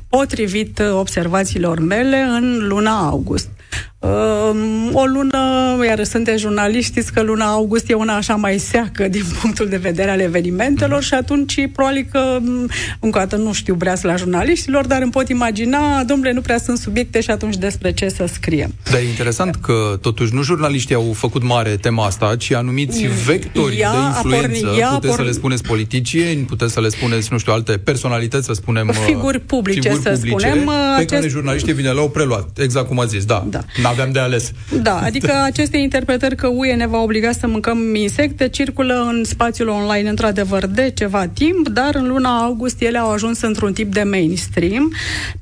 potrivit 0.09 0.79
observațiilor 0.79 1.79
mele 1.79 2.17
în 2.17 2.67
luna 2.67 3.07
august. 3.07 3.49
Uh, 4.03 4.89
o 4.91 5.05
lună, 5.05 5.39
iar 5.87 6.03
sunteți 6.03 6.41
jurnaliști, 6.41 6.91
știți 6.91 7.13
că 7.13 7.21
luna 7.21 7.45
august 7.45 7.89
e 7.89 7.93
una 7.93 8.15
așa 8.15 8.35
mai 8.35 8.57
seacă 8.57 9.07
din 9.07 9.23
punctul 9.41 9.67
de 9.67 9.77
vedere 9.77 10.09
al 10.09 10.19
evenimentelor 10.19 10.99
mm-hmm. 10.99 11.07
și 11.07 11.13
atunci 11.13 11.69
probabil 11.73 12.07
că, 12.11 12.39
încă 12.99 13.17
o 13.17 13.21
dată 13.21 13.35
nu 13.35 13.53
știu 13.53 13.77
la 14.01 14.15
jurnaliștilor, 14.15 14.85
dar 14.85 15.01
îmi 15.01 15.11
pot 15.11 15.29
imagina, 15.29 16.03
domnule, 16.03 16.31
nu 16.31 16.41
prea 16.41 16.57
sunt 16.57 16.77
subiecte 16.77 17.21
și 17.21 17.29
atunci 17.29 17.55
despre 17.55 17.93
ce 17.93 18.09
să 18.09 18.25
scriem. 18.33 18.73
Dar 18.91 18.99
e 18.99 19.07
interesant 19.07 19.55
că 19.55 19.97
totuși 20.01 20.33
nu 20.33 20.41
jurnaliștii 20.41 20.95
au 20.95 21.13
făcut 21.15 21.43
mare 21.43 21.69
tema 21.69 22.05
asta, 22.05 22.35
ci 22.35 22.51
anumiți 22.51 23.07
vectori 23.25 23.77
ea 23.77 23.91
de 23.91 23.97
influență. 23.97 24.65
Porni, 24.65 24.81
puteți 24.81 24.99
porni... 24.99 25.15
să 25.15 25.21
le 25.21 25.31
spuneți 25.31 25.63
politicieni, 25.63 26.41
puteți 26.41 26.73
să 26.73 26.81
le 26.81 26.89
spuneți, 26.89 27.27
nu 27.31 27.37
știu, 27.37 27.53
alte 27.53 27.71
personalități, 27.71 28.45
să 28.45 28.53
spunem... 28.53 28.93
Figuri 29.05 29.39
publice, 29.39 29.79
figuri 29.79 30.01
să 30.01 30.09
publice, 30.09 30.47
spunem. 30.47 30.65
Pe 30.65 30.71
acest... 30.95 31.13
care 31.13 31.27
jurnaliștii, 31.27 31.73
bine, 31.73 31.91
le-au 31.91 32.09
preluat, 32.09 32.59
exact 32.59 32.87
cum 32.87 32.99
a 32.99 33.05
zis, 33.05 33.25
da. 33.25 33.45
da 33.49 33.63
aveam 33.93 34.11
de 34.11 34.19
ales. 34.19 34.51
Da, 34.81 34.97
adică 34.97 35.31
acest 35.43 35.61
aceste 35.63 35.77
interpretări 35.77 36.35
că 36.35 36.47
UE 36.47 36.73
ne 36.73 36.87
va 36.87 37.01
obliga 37.01 37.31
să 37.31 37.47
mâncăm 37.47 37.95
insecte 37.95 38.47
circulă 38.47 39.05
în 39.09 39.23
spațiul 39.23 39.67
online 39.67 40.09
într-adevăr 40.09 40.65
de 40.65 40.91
ceva 40.95 41.27
timp, 41.27 41.69
dar 41.69 41.95
în 41.95 42.07
luna 42.07 42.43
august 42.43 42.81
ele 42.81 42.97
au 42.97 43.11
ajuns 43.11 43.41
într-un 43.41 43.73
tip 43.73 43.93
de 43.93 44.03
mainstream 44.03 44.93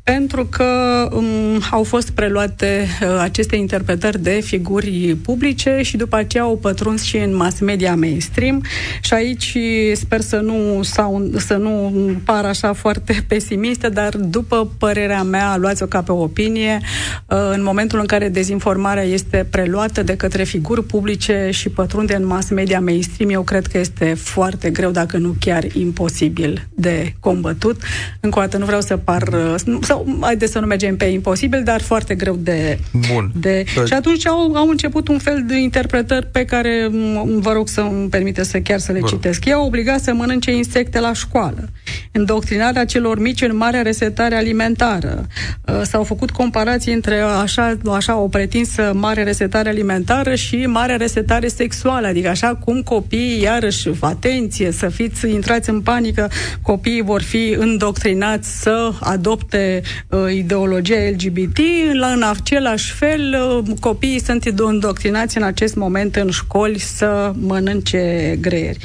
pentru 0.04 0.46
că 0.46 0.66
um, 1.12 1.26
au 1.72 1.84
fost 1.84 2.10
preluate 2.10 2.88
uh, 3.02 3.18
aceste 3.22 3.56
interpretări 3.56 4.22
de 4.22 4.40
figuri 4.44 5.18
publice 5.24 5.80
și 5.82 5.98
după 5.98 6.16
aceea 6.16 6.44
au 6.44 6.58
pătruns 6.58 7.02
și 7.02 7.18
în 7.18 7.36
mass 7.36 7.60
media 7.60 7.96
mainstream 7.96 8.64
și 9.02 9.14
aici 9.14 9.58
sper 9.94 10.22
să 10.22 10.36
nu, 10.36 10.84
sau, 10.84 11.30
să 11.38 11.56
nu 11.56 11.92
par 12.26 12.46
așa 12.46 12.74
foarte 12.74 13.26
pesimistă, 13.28 13.90
dar 13.90 14.16
după 14.18 14.72
părerea 14.78 15.24
mea, 15.24 15.58
luați-o 15.58 15.86
ca 15.86 16.02
pe 16.02 16.12
opinie, 16.12 16.80
uh, 17.28 17.38
în 17.54 17.64
momentul 17.64 18.00
în 18.00 18.06
care 18.06 18.30
dezinformarea 18.42 19.04
este 19.04 19.48
preluată 19.50 20.04
de 20.04 20.16
către 20.16 20.44
figuri 20.44 20.84
publice 20.84 21.50
și 21.52 21.70
pătrunde 21.70 22.16
în 22.16 22.26
mass 22.26 22.50
media 22.50 22.80
mainstream, 22.80 23.30
eu 23.30 23.42
cred 23.42 23.68
că 23.68 23.78
este 23.78 24.14
foarte 24.14 24.70
greu, 24.70 24.92
dacă 24.92 25.18
nu 25.18 25.36
chiar 25.40 25.64
imposibil 25.74 26.68
de 26.74 27.14
combătut. 27.20 27.82
Încă 28.20 28.40
o 28.40 28.42
dată 28.42 28.58
nu 28.58 28.66
vreau 28.66 28.82
să 28.82 28.98
par, 28.98 29.22
uh, 29.22 29.56
sau 29.82 30.18
haideți 30.22 30.52
să 30.52 30.60
nu 30.60 30.66
mergem 30.66 30.98
pe 30.98 31.06
imposibil, 31.06 31.64
dar 31.64 31.82
foarte 31.82 32.16
greu 32.16 32.36
de... 32.36 32.80
Bun. 33.14 33.32
de... 33.36 33.64
Păi- 33.64 33.86
și 33.86 33.94
atunci 33.94 34.28
au, 34.28 34.56
au 34.56 34.68
început 34.70 35.08
un 35.08 35.18
fel 35.18 35.44
de 35.48 35.58
interpretări 35.58 36.26
pe 36.26 36.46
care 36.46 36.90
vă 37.26 37.52
rog 37.52 37.68
să 37.68 37.82
îmi 37.82 38.10
permite 38.10 38.44
să 38.44 38.60
chiar 38.60 38.80
să 38.80 38.92
le 38.92 39.00
Bun. 39.00 39.10
citesc. 39.10 39.46
Ei 39.46 39.54
au 39.54 39.66
obligat 39.66 40.00
să 40.00 40.14
mănânce 40.14 40.52
insecte 40.52 41.00
la 41.00 41.14
școală. 41.14 41.70
Îndoctrinarea 42.12 42.86
celor 42.86 43.20
mici 43.20 43.42
în 43.42 43.56
marea 43.58 43.82
resetare 43.82 44.36
alimentară. 44.36 45.28
Uh, 45.68 45.82
s-au 45.84 46.04
făcut 46.04 46.32
comparații 46.32 46.94
între 46.94 47.20
așa, 47.20 47.78
așa 47.92 48.18
o 48.22 48.28
pretinsă 48.28 48.92
mare 48.96 49.24
resetare 49.24 49.70
alimentară 49.70 50.36
și 50.36 50.66
mare 50.66 50.96
resetare 50.96 51.48
sexuală. 51.48 52.08
Adică 52.08 52.30
așa 52.30 52.56
cum 52.56 52.82
copiii, 52.82 53.42
iarăși, 53.42 53.90
atenție, 54.00 54.72
să 54.72 54.90
fiți 54.90 55.30
intrați 55.30 55.70
în 55.70 55.82
panică, 55.82 56.30
copiii 56.62 57.02
vor 57.02 57.22
fi 57.22 57.56
îndoctrinați 57.58 58.62
să 58.62 58.92
adopte 59.00 59.82
uh, 60.10 60.34
ideologia 60.34 60.96
LGBT, 61.12 61.58
la, 61.94 62.08
în 62.08 62.24
același 62.24 62.94
fel 62.94 63.36
uh, 63.58 63.76
copiii 63.80 64.22
sunt 64.22 64.44
îndoctrinați 64.58 65.38
în 65.38 65.44
acest 65.44 65.76
moment 65.76 66.16
în 66.16 66.30
școli 66.30 66.80
să 66.80 67.32
mănânce 67.36 68.38
greieri. 68.42 68.78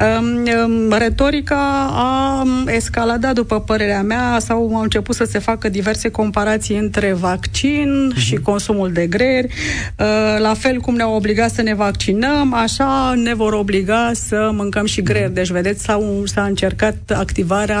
Um, 0.00 0.48
um, 0.64 0.98
retorica 0.98 1.88
a 1.92 2.46
escaladat, 2.66 3.34
după 3.34 3.60
părerea 3.60 4.02
mea, 4.02 4.38
sau 4.38 4.74
au 4.74 4.82
început 4.82 5.14
să 5.14 5.24
se 5.24 5.38
facă 5.38 5.68
diverse 5.68 6.08
comparații 6.08 6.76
între 6.78 7.12
vaccin 7.12 8.12
uh-huh. 8.12 8.18
și 8.18 8.36
consumul 8.74 8.92
de 8.92 9.06
greieri. 9.06 9.46
Uh, 9.46 10.36
la 10.38 10.54
fel 10.54 10.80
cum 10.80 10.94
ne-au 10.94 11.14
obligat 11.14 11.50
să 11.50 11.62
ne 11.62 11.74
vaccinăm, 11.74 12.54
așa 12.54 13.14
ne 13.16 13.34
vor 13.34 13.52
obliga 13.52 14.10
să 14.14 14.50
mâncăm 14.52 14.86
și 14.86 15.02
greieri. 15.02 15.34
Deci, 15.34 15.50
vedeți, 15.50 15.82
s-a, 15.82 16.00
s-a 16.24 16.44
încercat 16.44 16.96
activarea 17.14 17.80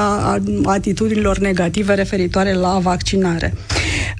atitudinilor 0.64 1.38
negative 1.38 1.94
referitoare 1.94 2.52
la 2.52 2.78
vaccinare. 2.82 3.54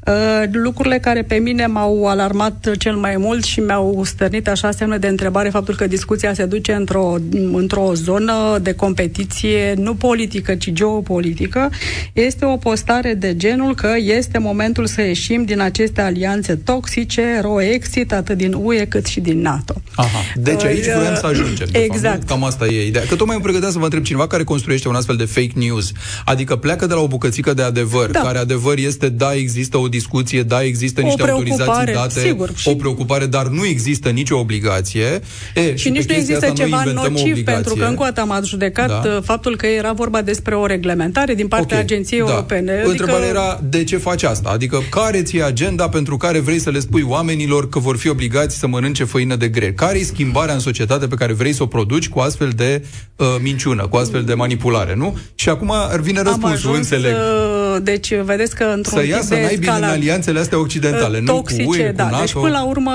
Uh, 0.07 0.43
lucrurile 0.53 0.99
care 0.99 1.23
pe 1.23 1.35
mine 1.35 1.67
m-au 1.67 2.07
alarmat 2.07 2.71
cel 2.79 2.97
mai 2.97 3.17
mult 3.17 3.45
și 3.45 3.61
mi-au 3.61 4.03
stărnit 4.05 4.49
așa 4.49 4.71
semne 4.71 4.99
de 4.99 5.07
întrebare 5.07 5.49
faptul 5.49 5.75
că 5.75 5.87
discuția 5.87 6.35
se 6.35 6.45
duce 6.45 6.73
într-o, 6.73 7.17
într-o 7.53 7.95
zonă 7.95 8.59
de 8.63 8.73
competiție 8.73 9.75
nu 9.77 9.95
politică, 9.95 10.55
ci 10.55 10.73
geopolitică, 10.73 11.71
este 12.13 12.45
o 12.45 12.57
postare 12.57 13.15
de 13.15 13.37
genul 13.37 13.75
că 13.75 13.93
este 13.97 14.39
momentul 14.39 14.87
să 14.87 15.03
ieșim 15.03 15.45
din 15.45 15.61
aceste 15.61 16.01
alianțe 16.01 16.57
toxice, 16.57 17.41
ro-exit, 17.43 18.13
atât 18.13 18.37
din 18.37 18.53
UE 18.63 18.85
cât 18.85 19.07
și 19.07 19.21
din 19.21 19.41
NATO. 19.41 19.75
Aha. 19.95 20.19
Deci 20.35 20.65
aici 20.65 20.87
uh, 20.87 20.95
vrem 21.01 21.15
să 21.15 21.27
ajungem. 21.27 21.69
Exact. 21.73 22.15
Fapt, 22.15 22.29
Cam 22.29 22.45
asta 22.45 22.67
e 22.67 22.87
ideea. 22.87 23.05
Că 23.09 23.15
tocmai 23.15 23.35
îmi 23.35 23.45
pregăteam 23.45 23.73
să 23.73 23.79
vă 23.79 23.85
întreb 23.85 24.03
cineva 24.03 24.27
care 24.27 24.45
construiește 24.45 24.89
un 24.89 24.95
astfel 24.95 25.17
de 25.17 25.25
fake 25.25 25.53
news. 25.55 25.93
Adică 26.25 26.57
pleacă 26.57 26.87
de 26.87 26.95
la 26.95 27.01
o 27.01 27.07
bucățică 27.07 27.55
de 27.55 27.63
adevăr, 27.63 28.11
da. 28.11 28.21
care 28.21 28.39
adevăr 28.39 28.79
este, 28.79 29.09
da, 29.09 29.35
există 29.35 29.77
o 29.77 29.89
discuție, 29.97 30.43
da, 30.43 30.63
există 30.63 31.01
niște 31.01 31.31
autorizații 31.31 31.93
date, 31.93 32.21
sigur, 32.21 32.53
o 32.65 32.75
preocupare, 32.75 33.27
dar 33.27 33.47
nu 33.47 33.65
există 33.65 34.09
nicio 34.09 34.39
obligație. 34.39 35.21
E, 35.55 35.77
și, 35.77 35.77
și 35.77 35.91
nici 35.91 36.09
nu 36.09 36.15
există 36.15 36.53
ceva 36.55 36.83
nociv, 36.85 37.45
pentru 37.45 37.75
că 37.75 37.85
încă 37.85 38.03
o 38.03 38.05
dată 38.05 38.21
am 38.21 38.31
adjudecat 38.31 38.89
da. 38.89 39.03
Uh, 39.05 39.23
faptul 39.23 39.57
că 39.57 39.67
era 39.67 39.93
vorba 39.93 40.23
despre 40.23 40.55
o 40.55 40.67
reglementare 40.67 41.35
din 41.35 41.49
partea 41.49 41.77
okay. 41.77 41.81
Agenției 41.81 42.21
da. 42.21 42.31
Europene. 42.31 42.73
Adică... 42.73 42.91
Întrebarea 42.91 43.29
era 43.29 43.61
de 43.69 43.85
ce 43.85 43.97
faci 43.97 44.23
asta? 44.23 44.49
Adică 44.49 44.83
care 44.91 45.23
ți-e 45.23 45.43
agenda 45.43 45.89
pentru 45.89 46.17
care 46.17 46.39
vrei 46.39 46.59
să 46.59 46.71
le 46.71 46.81
spui 46.81 47.03
oamenilor 47.03 47.69
că 47.69 47.79
vor 47.79 47.97
fi 47.97 48.09
obligați 48.09 48.59
să 48.59 48.67
mănânce 48.67 49.05
făină 49.05 49.37
de 49.37 49.49
gre? 49.49 49.73
Care 49.73 49.99
e 49.99 50.05
schimbarea 50.05 50.55
în 50.55 50.61
societate 50.61 51.07
pe 51.07 51.15
care 51.15 51.33
vrei 51.33 51.53
să 51.53 51.63
o 51.63 51.67
produci 51.67 52.09
cu 52.09 52.19
astfel 52.19 52.51
de 52.57 52.85
uh, 53.17 53.27
minciună, 53.41 53.87
cu 53.87 53.97
astfel 53.97 54.23
de 54.25 54.35
manipulare, 54.35 54.95
nu? 54.95 55.19
Și 55.35 55.49
acum 55.49 55.71
ar 55.71 56.01
vine 56.01 56.23
răspunsul, 56.23 56.71
ajuns, 56.71 56.77
înțeleg. 56.77 57.13
Uh, 57.13 57.83
deci, 57.83 58.15
vedeți 58.15 58.55
că 58.55 58.65
într-un 58.65 58.99
să 58.99 59.07
iasă 59.07 59.35
tip 59.35 59.61
de 59.61 59.71
în 59.85 59.91
alianțele 59.91 60.39
astea 60.39 60.61
occidentale, 60.61 61.21
toxice, 61.21 61.63
nu 61.63 61.69
cu 61.69 61.75
UE, 61.75 61.93
da. 61.93 62.05
cu 62.05 62.11
NATO. 62.11 62.23
Deci, 62.25 62.33
până 62.33 62.49
la 62.49 62.65
urmă, 62.65 62.93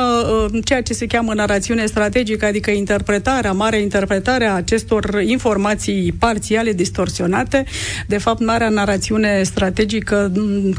uh, 0.52 0.60
ceea 0.64 0.82
ce 0.82 0.94
se 0.94 1.06
cheamă 1.06 1.34
narațiune 1.34 1.86
strategică, 1.86 2.46
adică 2.46 2.72
interpretarea, 2.72 3.52
mare 3.52 3.82
interpretare 3.82 4.46
a 4.46 4.54
acestor 4.54 5.22
informații 5.26 6.16
parțiale 6.20 6.74
distorsionate, 6.74 7.64
de 8.08 8.18
fapt, 8.18 8.46
marea 8.46 8.70
narațiune 8.70 9.44
strategică 9.44 10.32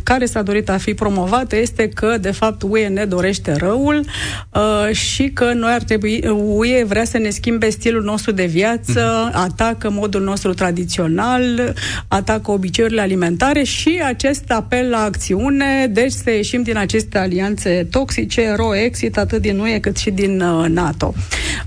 care 0.03 0.25
s-a 0.25 0.43
dorit 0.43 0.69
a 0.69 0.77
fi 0.77 0.95
promovată 0.95 1.57
este 1.57 1.89
că, 1.89 2.17
de 2.21 2.31
fapt, 2.31 2.63
UE 2.63 2.89
ne 2.89 3.05
dorește 3.05 3.57
răul 3.57 4.05
uh, 4.53 4.95
și 4.95 5.31
că 5.31 5.53
noi 5.53 5.73
ar 5.73 5.83
trebui, 5.83 6.25
UE 6.45 6.85
vrea 6.85 7.05
să 7.05 7.19
ne 7.19 7.31
schimbe 7.31 7.69
stilul 7.69 8.03
nostru 8.03 8.33
de 8.33 8.45
viață, 8.45 9.31
mm-hmm. 9.31 9.35
atacă 9.35 9.91
modul 9.91 10.23
nostru 10.23 10.55
tradițional, 10.55 11.75
atacă 12.09 12.51
obiceiurile 12.51 13.01
alimentare 13.01 13.63
și 13.63 14.01
acest 14.05 14.45
apel 14.49 14.89
la 14.89 15.03
acțiune, 15.03 15.87
deci 16.01 16.13
să 16.13 16.31
ieșim 16.31 16.63
din 16.63 16.77
aceste 16.77 17.19
alianțe 17.19 17.87
toxice, 17.91 18.55
ro-exit, 18.57 19.19
atât 19.19 19.41
din 19.41 19.59
UE 19.59 19.79
cât 19.79 19.97
și 19.97 20.11
din 20.11 20.41
uh, 20.41 20.69
NATO. 20.69 21.15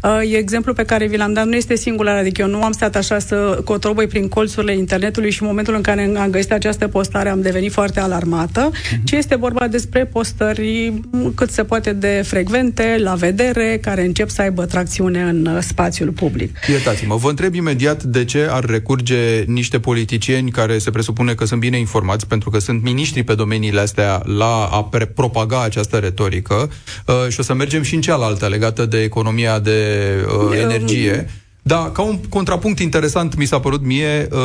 Uh, 0.03 0.19
exemplu 0.37 0.73
pe 0.73 0.83
care 0.83 1.07
vi 1.07 1.17
l-am 1.17 1.33
dat 1.33 1.45
nu 1.45 1.55
este 1.55 1.75
singular, 1.75 2.17
adică 2.17 2.41
eu 2.41 2.47
nu 2.47 2.63
am 2.63 2.71
stat 2.71 2.95
așa 2.95 3.19
să 3.19 3.61
cotrobăi 3.63 4.07
prin 4.07 4.27
colțurile 4.27 4.75
internetului 4.75 5.31
și 5.31 5.41
în 5.41 5.47
momentul 5.47 5.75
în 5.75 5.81
care 5.81 6.11
am 6.17 6.29
găsit 6.29 6.51
această 6.51 6.87
postare 6.87 7.29
am 7.29 7.41
devenit 7.41 7.71
foarte 7.71 7.99
alarmată, 7.99 8.69
mm-hmm. 8.71 9.03
ci 9.03 9.11
este 9.11 9.35
vorba 9.35 9.67
despre 9.67 10.05
postări 10.05 10.93
cât 11.35 11.49
se 11.51 11.63
poate 11.63 11.93
de 11.93 12.23
frecvente, 12.25 12.95
la 12.99 13.13
vedere, 13.13 13.79
care 13.81 14.05
încep 14.05 14.29
să 14.29 14.41
aibă 14.41 14.65
tracțiune 14.65 15.21
în 15.21 15.45
uh, 15.45 15.57
spațiul 15.61 16.09
public. 16.09 16.57
Iertați-mă, 16.69 17.15
vă 17.15 17.29
întreb 17.29 17.53
imediat 17.53 18.03
de 18.03 18.25
ce 18.25 18.47
ar 18.49 18.65
recurge 18.65 19.43
niște 19.47 19.79
politicieni 19.79 20.51
care 20.51 20.77
se 20.77 20.91
presupune 20.91 21.33
că 21.33 21.45
sunt 21.45 21.59
bine 21.59 21.77
informați, 21.77 22.27
pentru 22.27 22.49
că 22.49 22.59
sunt 22.59 22.83
miniștri 22.83 23.23
pe 23.23 23.35
domeniile 23.35 23.79
astea 23.79 24.21
la 24.25 24.69
a 24.71 24.89
propaga 25.15 25.63
această 25.63 25.97
retorică 25.97 26.69
uh, 27.05 27.15
și 27.29 27.39
o 27.39 27.43
să 27.43 27.53
mergem 27.53 27.81
și 27.81 27.95
în 27.95 28.01
cealaltă 28.01 28.47
legată 28.47 28.85
de 28.85 29.01
economia 29.01 29.59
de 29.59 30.09
uh, 30.49 30.57
energie. 30.61 31.27
Da, 31.65 31.91
ca 31.93 32.01
un 32.01 32.19
contrapunct 32.29 32.79
interesant 32.79 33.35
mi 33.35 33.45
s-a 33.45 33.59
părut 33.59 33.85
mie 33.85 34.27
uh, 34.31 34.39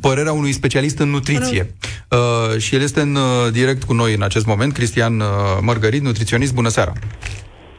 părerea 0.00 0.32
unui 0.32 0.52
specialist 0.52 0.98
în 0.98 1.08
nutriție. 1.08 1.74
Uh, 2.08 2.58
și 2.58 2.74
el 2.74 2.80
este 2.80 3.00
în 3.00 3.14
uh, 3.14 3.52
direct 3.52 3.82
cu 3.82 3.92
noi 3.92 4.14
în 4.14 4.22
acest 4.22 4.46
moment, 4.46 4.72
Cristian 4.72 5.20
uh, 5.20 5.26
Mărgărit, 5.60 6.02
nutriționist. 6.02 6.54
Bună 6.54 6.68
seara! 6.68 6.92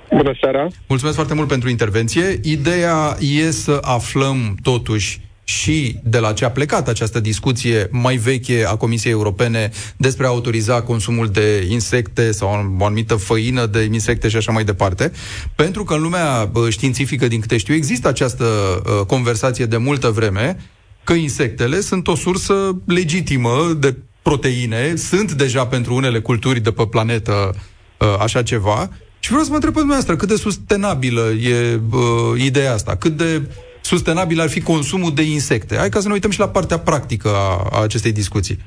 Bună 0.09 0.37
seara! 0.41 0.67
Mulțumesc 0.87 1.15
foarte 1.15 1.33
mult 1.33 1.47
pentru 1.47 1.69
intervenție. 1.69 2.39
Ideea 2.43 3.17
e 3.19 3.51
să 3.51 3.77
aflăm 3.81 4.57
totuși 4.61 5.21
și 5.43 5.99
de 6.03 6.19
la 6.19 6.33
ce 6.33 6.45
a 6.45 6.51
plecat 6.51 6.87
această 6.87 7.19
discuție 7.19 7.87
mai 7.91 8.15
veche 8.15 8.65
a 8.67 8.75
Comisiei 8.75 9.11
Europene 9.11 9.71
despre 9.97 10.25
a 10.25 10.29
autoriza 10.29 10.81
consumul 10.81 11.27
de 11.27 11.67
insecte 11.69 12.31
sau 12.31 12.75
o 12.79 12.85
anumită 12.85 13.15
făină 13.15 13.65
de 13.65 13.89
insecte 13.91 14.27
și 14.27 14.35
așa 14.35 14.51
mai 14.51 14.63
departe, 14.63 15.11
pentru 15.55 15.83
că 15.83 15.93
în 15.93 16.01
lumea 16.01 16.51
științifică, 16.69 17.27
din 17.27 17.39
câte 17.39 17.57
știu, 17.57 17.73
există 17.73 18.07
această 18.07 18.43
uh, 18.45 19.05
conversație 19.05 19.65
de 19.65 19.77
multă 19.77 20.09
vreme 20.09 20.57
că 21.03 21.13
insectele 21.13 21.79
sunt 21.79 22.07
o 22.07 22.15
sursă 22.15 22.81
legitimă 22.85 23.77
de 23.79 23.95
proteine, 24.21 24.95
sunt 24.95 25.31
deja 25.31 25.65
pentru 25.65 25.95
unele 25.95 26.19
culturi 26.19 26.59
de 26.59 26.71
pe 26.71 26.85
planetă 26.85 27.55
uh, 27.99 28.15
așa 28.19 28.43
ceva, 28.43 28.89
și 29.19 29.29
vreau 29.29 29.43
să 29.43 29.49
mă 29.49 29.55
întreb 29.55 29.73
pe 29.73 29.79
dumneavoastră 29.79 30.15
cât 30.15 30.27
de 30.27 30.35
sustenabilă 30.35 31.29
e 31.29 31.79
uh, 31.91 32.41
ideea 32.41 32.73
asta, 32.73 32.95
cât 32.95 33.17
de 33.17 33.41
sustenabil 33.83 34.39
ar 34.39 34.49
fi 34.49 34.61
consumul 34.61 35.11
de 35.13 35.21
insecte. 35.21 35.75
Hai 35.75 35.89
ca 35.89 35.99
să 35.99 36.07
ne 36.07 36.13
uităm 36.13 36.31
și 36.31 36.39
la 36.39 36.49
partea 36.49 36.79
practică 36.79 37.29
a, 37.29 37.67
a 37.71 37.81
acestei 37.81 38.11
discuții. 38.11 38.57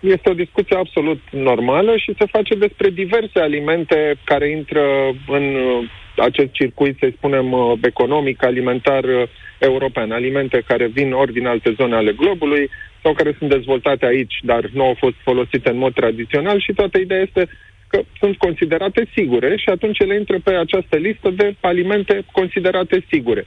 Este 0.00 0.30
o 0.30 0.34
discuție 0.34 0.76
absolut 0.76 1.20
normală 1.30 1.96
și 1.96 2.14
se 2.18 2.26
face 2.30 2.54
despre 2.54 2.90
diverse 2.90 3.38
alimente 3.40 4.14
care 4.24 4.50
intră 4.50 4.82
în 5.28 5.54
uh, 5.54 5.88
acest 6.16 6.50
circuit, 6.52 6.96
să 6.98 7.08
spunem, 7.16 7.52
uh, 7.52 7.72
economic, 7.82 8.44
alimentar 8.44 9.04
uh, 9.04 9.22
european. 9.58 10.10
Alimente 10.10 10.62
care 10.66 10.86
vin 10.86 11.12
ori 11.12 11.32
din 11.32 11.46
alte 11.46 11.74
zone 11.78 11.94
ale 11.94 12.12
globului 12.12 12.70
sau 13.02 13.12
care 13.12 13.34
sunt 13.38 13.50
dezvoltate 13.50 14.06
aici, 14.06 14.34
dar 14.42 14.70
nu 14.72 14.84
au 14.84 14.94
fost 14.98 15.14
folosite 15.22 15.70
în 15.70 15.78
mod 15.78 15.94
tradițional 15.94 16.60
și 16.60 16.72
toată 16.72 16.98
ideea 16.98 17.20
este 17.20 17.48
că 17.88 18.00
sunt 18.20 18.36
considerate 18.36 19.08
sigure 19.14 19.56
și 19.56 19.68
atunci 19.68 19.98
ele 19.98 20.14
intră 20.14 20.38
pe 20.44 20.54
această 20.54 20.96
listă 20.96 21.30
de 21.30 21.54
alimente 21.60 22.24
considerate 22.32 23.04
sigure. 23.10 23.46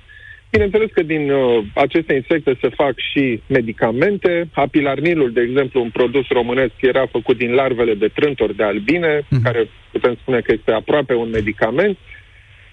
Bineînțeles 0.51 0.89
că 0.91 1.03
din 1.03 1.29
uh, 1.31 1.63
aceste 1.73 2.13
insecte 2.13 2.57
se 2.61 2.69
fac 2.69 2.93
și 3.11 3.41
medicamente. 3.47 4.49
Apilarnilul, 4.53 5.31
de 5.31 5.41
exemplu, 5.41 5.81
un 5.81 5.89
produs 5.89 6.27
românesc, 6.27 6.73
era 6.81 7.05
făcut 7.05 7.37
din 7.37 7.51
larvele 7.53 7.93
de 7.93 8.07
trântori 8.07 8.55
de 8.55 8.63
albine, 8.63 9.21
mm. 9.29 9.41
care 9.41 9.69
putem 9.91 10.17
spune 10.21 10.39
că 10.39 10.51
este 10.51 10.71
aproape 10.71 11.13
un 11.13 11.29
medicament. 11.29 11.97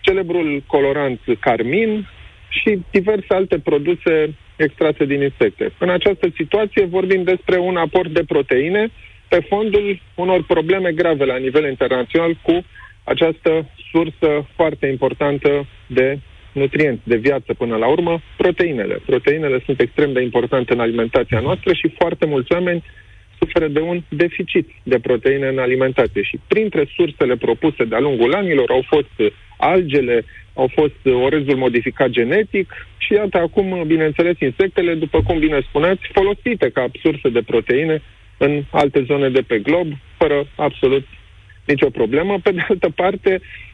Celebrul 0.01 0.63
colorant 0.67 1.21
carmin 1.41 2.09
și 2.49 2.79
diverse 2.91 3.27
alte 3.29 3.59
produse 3.59 4.35
extrase 4.57 5.05
din 5.05 5.23
insecte. 5.23 5.73
În 5.79 5.89
această 5.89 6.29
situație 6.37 6.85
vorbim 6.85 7.23
despre 7.23 7.59
un 7.59 7.77
aport 7.77 8.11
de 8.11 8.25
proteine 8.27 8.89
pe 9.29 9.41
fondul 9.49 10.01
unor 10.15 10.45
probleme 10.45 10.93
grave 10.93 11.25
la 11.25 11.37
nivel 11.37 11.69
internațional 11.69 12.39
cu 12.43 12.65
această 13.05 13.69
sursă 13.91 14.47
foarte 14.55 14.87
importantă 14.87 15.67
de 15.87 16.19
nutrienți, 16.57 17.03
de 17.05 17.17
viață 17.17 17.55
până 17.55 17.77
la 17.77 17.87
urmă, 17.87 18.21
proteinele. 18.37 19.01
Proteinele 19.07 19.63
sunt 19.65 19.81
extrem 19.81 20.13
de 20.13 20.23
importante 20.23 20.73
în 20.73 20.81
alimentația 20.81 21.41
noastră 21.41 21.73
și 21.73 21.95
foarte 21.99 22.27
mulți 22.27 22.53
oameni 22.53 22.85
suferă 23.39 23.69
de 23.69 23.81
un 23.81 24.03
deficit 24.09 24.69
de 24.83 24.99
proteine 24.99 25.47
în 25.49 25.59
alimentație. 25.59 26.23
Și 26.23 26.41
printre 26.49 26.89
sursele 26.97 27.37
propuse 27.37 27.85
de-a 27.85 27.99
lungul 27.99 28.35
anilor 28.35 28.71
au 28.71 28.85
fost 28.87 29.33
algele, 29.59 30.25
au 30.55 30.71
fost 30.75 31.01
orezul 31.23 31.57
modificat 31.57 32.11
genetic 32.11 32.73
și 32.97 33.13
iată 33.13 33.39
acum, 33.39 33.83
bineînțeles, 33.87 34.37
insectele, 34.41 34.95
după 34.95 35.23
cum 35.23 35.39
bine 35.39 35.61
spuneați, 35.61 36.01
folosite 36.13 36.71
ca 36.71 36.87
sursă 37.03 37.29
de 37.29 37.43
proteine 37.43 38.03
în 38.39 38.63
alte 38.71 39.03
zone 39.07 39.29
de 39.29 39.41
pe 39.41 39.59
glob, 39.59 39.87
fără 40.17 40.47
absolut 40.57 41.07
nicio 41.67 41.91
problemă. 41.91 42.39
Pe 42.43 42.51
de 42.51 42.65
altă 42.69 42.91
parte, 42.95 43.41
uh, 43.41 43.66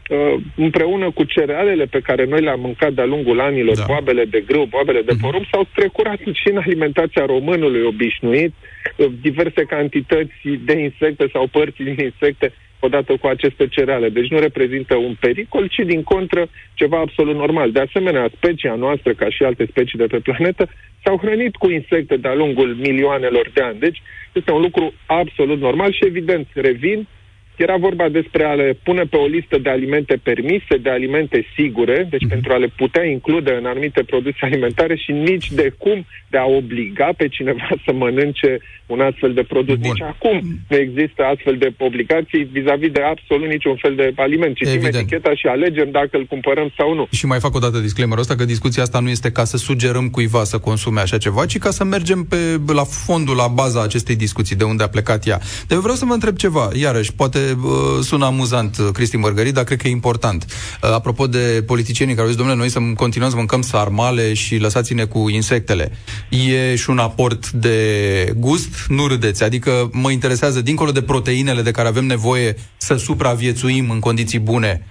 împreună 0.55 1.11
cu 1.11 1.23
cerealele 1.23 1.85
pe 1.85 1.99
care 1.99 2.25
noi 2.25 2.41
le-am 2.41 2.59
mâncat 2.59 2.93
de-a 2.93 3.05
lungul 3.05 3.39
anilor, 3.39 3.75
da. 3.75 3.83
boabele 3.87 4.25
de 4.25 4.43
grâu, 4.47 4.65
boabele 4.65 5.01
de 5.01 5.11
mhm. 5.13 5.21
porumb, 5.21 5.45
s-au 5.51 5.67
strecurat 5.71 6.19
și 6.33 6.49
în 6.51 6.57
alimentația 6.57 7.25
românului 7.25 7.81
obișnuit, 7.81 8.53
uh, 8.95 9.07
diverse 9.21 9.63
cantități 9.63 10.47
de 10.65 10.79
insecte 10.79 11.29
sau 11.33 11.47
părți 11.47 11.83
din 11.83 11.95
insecte 11.99 12.53
odată 12.85 13.15
cu 13.21 13.27
aceste 13.27 13.67
cereale. 13.67 14.09
Deci 14.09 14.29
nu 14.29 14.39
reprezintă 14.39 14.95
un 14.95 15.15
pericol, 15.19 15.67
ci 15.67 15.81
din 15.85 16.03
contră 16.03 16.47
ceva 16.73 16.99
absolut 16.99 17.35
normal. 17.35 17.71
De 17.71 17.79
asemenea, 17.79 18.29
specia 18.35 18.75
noastră, 18.75 19.13
ca 19.13 19.29
și 19.29 19.43
alte 19.43 19.65
specii 19.69 19.97
de 19.97 20.05
pe 20.05 20.19
planetă, 20.19 20.69
s-au 21.03 21.17
hrănit 21.17 21.55
cu 21.55 21.69
insecte 21.69 22.15
de-a 22.17 22.33
lungul 22.33 22.75
milioanelor 22.75 23.51
de 23.53 23.61
ani. 23.61 23.79
Deci 23.79 24.01
este 24.33 24.51
un 24.51 24.61
lucru 24.61 24.93
absolut 25.05 25.59
normal 25.59 25.91
și 25.91 26.05
evident, 26.05 26.47
revin, 26.53 27.07
era 27.55 27.77
vorba 27.77 28.09
despre 28.09 28.43
a 28.43 28.53
le 28.53 28.77
pune 28.83 29.03
pe 29.03 29.15
o 29.15 29.25
listă 29.25 29.57
de 29.57 29.69
alimente 29.69 30.19
permise, 30.23 30.77
de 30.81 30.89
alimente 30.89 31.45
sigure, 31.55 32.07
deci 32.09 32.25
mm-hmm. 32.25 32.29
pentru 32.29 32.53
a 32.53 32.57
le 32.57 32.67
putea 32.75 33.05
include 33.05 33.51
în 33.59 33.65
anumite 33.65 34.03
produse 34.03 34.37
alimentare 34.41 34.95
și 34.95 35.11
nici 35.11 35.51
de 35.51 35.73
cum 35.77 36.05
de 36.29 36.37
a 36.37 36.45
obliga 36.45 37.09
pe 37.17 37.27
cineva 37.27 37.69
să 37.85 37.91
mănânce 37.93 38.59
un 38.85 38.99
astfel 38.99 39.33
de 39.33 39.43
produs. 39.43 39.77
Bun. 39.77 39.91
Nici 39.91 40.01
acum 40.01 40.37
nu 40.69 40.77
există 40.77 41.23
astfel 41.33 41.55
de 41.57 41.73
obligații 41.77 42.43
vis-a-vis 42.51 42.91
de 42.91 43.01
absolut 43.01 43.47
niciun 43.47 43.75
fel 43.75 43.95
de 43.95 44.13
aliment. 44.15 44.55
Citim 44.55 44.73
Evident. 44.73 44.95
eticheta 44.95 45.35
și 45.35 45.47
alegem 45.47 45.91
dacă 45.91 46.17
îl 46.17 46.25
cumpărăm 46.25 46.73
sau 46.77 46.93
nu. 46.93 47.07
Și 47.11 47.25
mai 47.25 47.39
fac 47.39 47.55
o 47.55 47.59
dată 47.59 47.79
disclaimer 47.79 48.17
ăsta 48.17 48.35
că 48.35 48.45
discuția 48.45 48.83
asta 48.83 48.99
nu 48.99 49.09
este 49.09 49.31
ca 49.31 49.43
să 49.43 49.57
sugerăm 49.57 50.09
cuiva 50.09 50.43
să 50.43 50.57
consume 50.57 50.99
așa 51.01 51.17
ceva, 51.17 51.45
ci 51.45 51.57
ca 51.57 51.71
să 51.71 51.83
mergem 51.83 52.23
pe, 52.23 52.37
la 52.73 52.83
fondul, 52.83 53.35
la 53.35 53.47
baza 53.47 53.81
acestei 53.83 54.15
discuții, 54.15 54.55
de 54.55 54.63
unde 54.63 54.83
a 54.83 54.87
plecat 54.87 55.27
ea. 55.27 55.37
Dar 55.37 55.75
eu 55.77 55.79
vreau 55.79 55.95
să 55.95 56.05
vă 56.05 56.13
întreb 56.13 56.35
ceva, 56.35 56.69
iarăși, 56.73 57.13
poate 57.13 57.39
uh, 57.63 57.71
sună 58.01 58.25
amuzant, 58.25 58.77
uh, 58.77 58.89
Cristi 58.93 59.17
Mărgărit, 59.17 59.53
dar 59.53 59.63
cred 59.63 59.81
că 59.81 59.87
e 59.87 59.91
important. 59.91 60.45
Uh, 60.45 60.89
apropo 60.91 61.27
de 61.27 61.63
politicienii 61.65 62.13
care 62.13 62.25
au 62.25 62.31
zis, 62.31 62.41
domnule, 62.41 62.59
noi 62.59 62.69
să 62.69 62.79
continuăm 62.95 63.29
să 63.29 63.35
mâncăm 63.35 63.61
sarmale 63.61 64.33
și 64.33 64.57
lăsați-ne 64.57 65.05
cu 65.05 65.29
insectele. 65.29 65.91
E 66.29 66.75
și 66.75 66.89
un 66.89 66.97
aport 66.97 67.51
de 67.51 68.33
gust, 68.37 68.85
nu 68.87 69.07
râdeți. 69.07 69.43
Adică 69.43 69.89
mă 69.91 70.11
interesează, 70.11 70.61
dincolo 70.61 70.91
de 70.91 71.01
proteinele 71.01 71.61
de 71.61 71.71
care 71.71 71.87
avem 71.87 72.05
nevoie 72.05 72.55
să 72.77 72.95
supraviețuim 72.95 73.89
în 73.89 73.99
condiții 73.99 74.39
bune, 74.39 74.87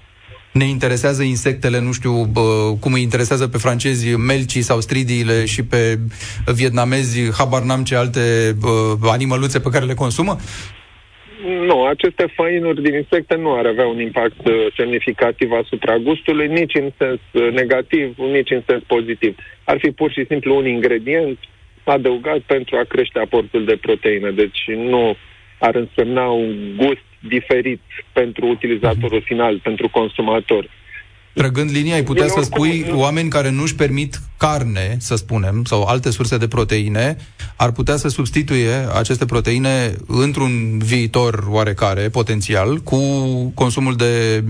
ne 0.52 0.64
interesează 0.64 1.23
insectele, 1.23 1.80
nu 1.80 1.92
știu 1.92 2.25
bă, 2.25 2.75
cum 2.80 2.92
îi 2.92 3.02
interesează 3.02 3.49
pe 3.49 3.59
francezi 3.59 4.09
melcii 4.09 4.62
sau 4.62 4.80
stridiile 4.80 5.44
și 5.44 5.62
pe 5.62 5.99
vietnamezi, 6.44 7.32
habar 7.32 7.62
n-am 7.62 7.85
ce 7.85 7.97
alte 7.97 8.56
bă, 8.59 8.97
animăluțe 9.02 9.61
pe 9.61 9.68
care 9.68 9.85
le 9.85 9.94
consumă? 9.94 10.38
Nu, 11.44 11.84
aceste 11.84 12.26
făinuri 12.34 12.82
din 12.82 12.94
insecte 12.94 13.34
nu 13.37 13.54
ar 13.54 13.66
avea 13.66 13.87
un 13.87 14.00
impact 14.00 14.46
uh, 14.49 14.66
semnificativ 14.76 15.52
asupra 15.52 15.96
gustului, 15.96 16.49
nici 16.49 16.75
în 16.75 16.90
sens 16.99 17.20
uh, 17.32 17.52
negativ, 17.52 18.16
nici 18.16 18.50
în 18.50 18.62
sens 18.66 18.82
pozitiv. 18.87 19.36
Ar 19.64 19.78
fi 19.78 19.90
pur 19.90 20.12
și 20.12 20.25
simplu 20.28 20.56
un 20.56 20.67
ingredient 20.67 21.38
adăugat 21.84 22.38
pentru 22.38 22.76
a 22.76 22.84
crește 22.88 23.19
aportul 23.19 23.64
de 23.64 23.76
proteine. 23.80 24.30
Deci 24.30 24.60
nu 24.67 25.17
ar 25.58 25.75
însemna 25.75 26.26
un 26.26 26.76
gust 26.76 27.06
diferit 27.21 27.80
pentru 28.12 28.47
utilizatorul 28.47 29.19
mhm. 29.19 29.26
final, 29.26 29.58
pentru 29.58 29.88
consumator. 29.88 30.69
Trăgând 31.34 31.71
linia, 31.71 31.95
ai 31.95 32.02
putea 32.02 32.26
să 32.26 32.40
spui 32.40 32.84
nu... 32.88 33.00
oameni 33.00 33.28
care 33.28 33.50
nu-și 33.50 33.75
permit 33.75 34.16
carne, 34.38 34.97
să 34.99 35.14
spunem, 35.14 35.64
sau 35.64 35.82
alte 35.82 36.10
surse 36.10 36.38
de 36.38 36.49
proteine, 36.49 37.16
ar 37.56 37.73
putea 37.73 37.97
să 37.97 38.08
substituie 38.08 38.75
aceste 38.99 39.25
proteine 39.25 39.92
într-un 40.06 40.78
viitor 40.78 41.45
oarecare, 41.49 42.08
potențial, 42.08 42.78
cu 42.78 42.99
consumul 43.54 43.97
de 43.97 44.45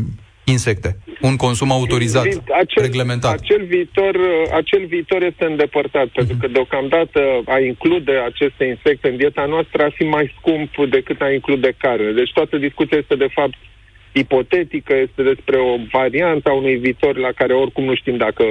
insecte. 0.44 0.96
Un 1.20 1.36
consum 1.36 1.70
autorizat, 1.70 2.26
acel, 2.62 2.82
reglementat. 2.82 3.32
Acel 3.32 3.64
viitor, 3.64 4.16
acel 4.54 4.86
viitor 4.86 5.22
este 5.22 5.44
îndepărtat, 5.44 6.06
uh-huh. 6.08 6.12
pentru 6.14 6.36
că 6.40 6.46
deocamdată 6.46 7.20
a 7.46 7.58
include 7.58 8.12
aceste 8.26 8.64
insecte 8.64 9.08
în 9.08 9.16
dieta 9.16 9.44
noastră 9.44 9.82
ar 9.82 9.92
fi 9.94 10.04
mai 10.04 10.34
scump 10.38 10.90
decât 10.90 11.20
a 11.20 11.32
include 11.32 11.74
carne. 11.78 12.12
Deci 12.12 12.32
toată 12.32 12.56
discuția 12.56 12.98
este 12.98 13.14
de 13.14 13.30
fapt 13.34 13.56
ipotetică, 14.12 14.94
este 14.94 15.22
despre 15.22 15.56
o 15.56 15.76
variantă 15.92 16.50
a 16.50 16.52
unui 16.52 16.76
viitor 16.76 17.16
la 17.16 17.32
care 17.32 17.52
oricum 17.52 17.84
nu 17.84 17.94
știm 17.94 18.16
dacă 18.16 18.44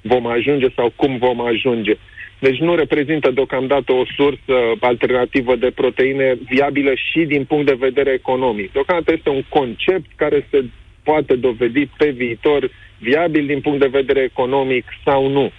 vom 0.00 0.26
ajunge 0.26 0.66
sau 0.74 0.92
cum 0.96 1.18
vom 1.18 1.40
ajunge. 1.40 1.94
Deci 2.38 2.58
nu 2.58 2.74
reprezintă 2.74 3.30
deocamdată 3.30 3.92
o 3.92 4.04
sursă 4.16 4.54
alternativă 4.80 5.56
de 5.56 5.70
proteine 5.74 6.38
viabilă 6.48 6.92
și 6.94 7.20
din 7.20 7.44
punct 7.44 7.66
de 7.66 7.76
vedere 7.78 8.10
economic. 8.10 8.72
Deocamdată 8.72 9.12
este 9.12 9.28
un 9.28 9.42
concept 9.48 10.10
care 10.16 10.46
se 10.50 10.64
poate 11.02 11.34
dovedi 11.34 11.86
pe 11.86 12.10
viitor 12.10 12.70
viabil 12.98 13.46
din 13.46 13.60
punct 13.60 13.80
de 13.80 13.98
vedere 14.00 14.20
economic 14.20 14.84
sau 15.04 15.28
nu. 15.28 15.50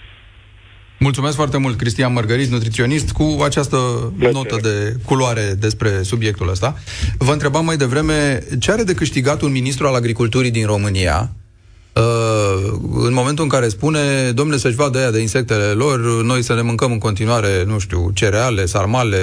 Mulțumesc 0.99 1.35
foarte 1.35 1.57
mult, 1.57 1.77
Cristian 1.77 2.13
Mărgărit, 2.13 2.49
nutriționist, 2.49 3.11
cu 3.11 3.39
această 3.43 3.77
Plăcere. 4.17 4.31
notă 4.31 4.57
de 4.61 4.95
culoare 5.05 5.55
despre 5.59 6.01
subiectul 6.01 6.49
ăsta. 6.49 6.75
Vă 7.17 7.31
întrebam 7.31 7.65
mai 7.65 7.77
devreme 7.77 8.43
ce 8.59 8.71
are 8.71 8.83
de 8.83 8.93
câștigat 8.93 9.41
un 9.41 9.51
ministru 9.51 9.87
al 9.87 9.95
agriculturii 9.95 10.51
din 10.51 10.65
România 10.65 11.31
Uh, 11.97 12.73
în 12.93 13.13
momentul 13.13 13.43
în 13.43 13.49
care 13.49 13.67
spune, 13.67 14.31
domnule, 14.33 14.59
să-și 14.59 14.75
vadă 14.75 14.97
aia 14.97 15.11
de 15.11 15.19
insectele 15.19 15.63
lor, 15.63 16.23
noi 16.23 16.43
să 16.43 16.53
ne 16.53 16.61
mâncăm 16.61 16.91
în 16.91 16.97
continuare, 16.97 17.63
nu 17.67 17.79
știu, 17.79 18.11
cereale, 18.13 18.65
sarmale, 18.65 19.17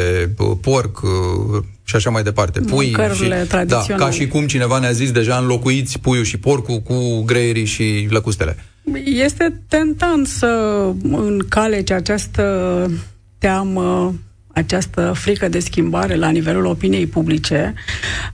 porc 0.61 1.03
uh, 1.03 1.63
și 1.85 1.97
așa 1.97 2.11
mai 2.11 2.23
departe. 2.23 2.61
Pui 2.61 2.97
și, 3.15 3.33
da, 3.67 3.85
ca 3.97 4.11
și 4.11 4.27
cum 4.27 4.47
cineva 4.47 4.79
ne-a 4.79 4.91
zis 4.93 5.11
deja 5.11 5.37
înlocuiți 5.37 5.99
puiul 5.99 6.25
și 6.25 6.37
porcul 6.39 6.79
cu 6.79 7.23
greierii 7.23 7.65
și 7.65 8.07
lăcustele. 8.11 8.57
Este 9.05 9.61
tentant 9.69 10.27
să 10.27 10.93
încalece 11.03 11.95
această 11.95 12.91
teamă 13.39 14.15
această 14.55 15.13
frică 15.15 15.49
de 15.49 15.59
schimbare 15.59 16.15
la 16.15 16.29
nivelul 16.29 16.65
opiniei 16.65 17.07
publice. 17.07 17.75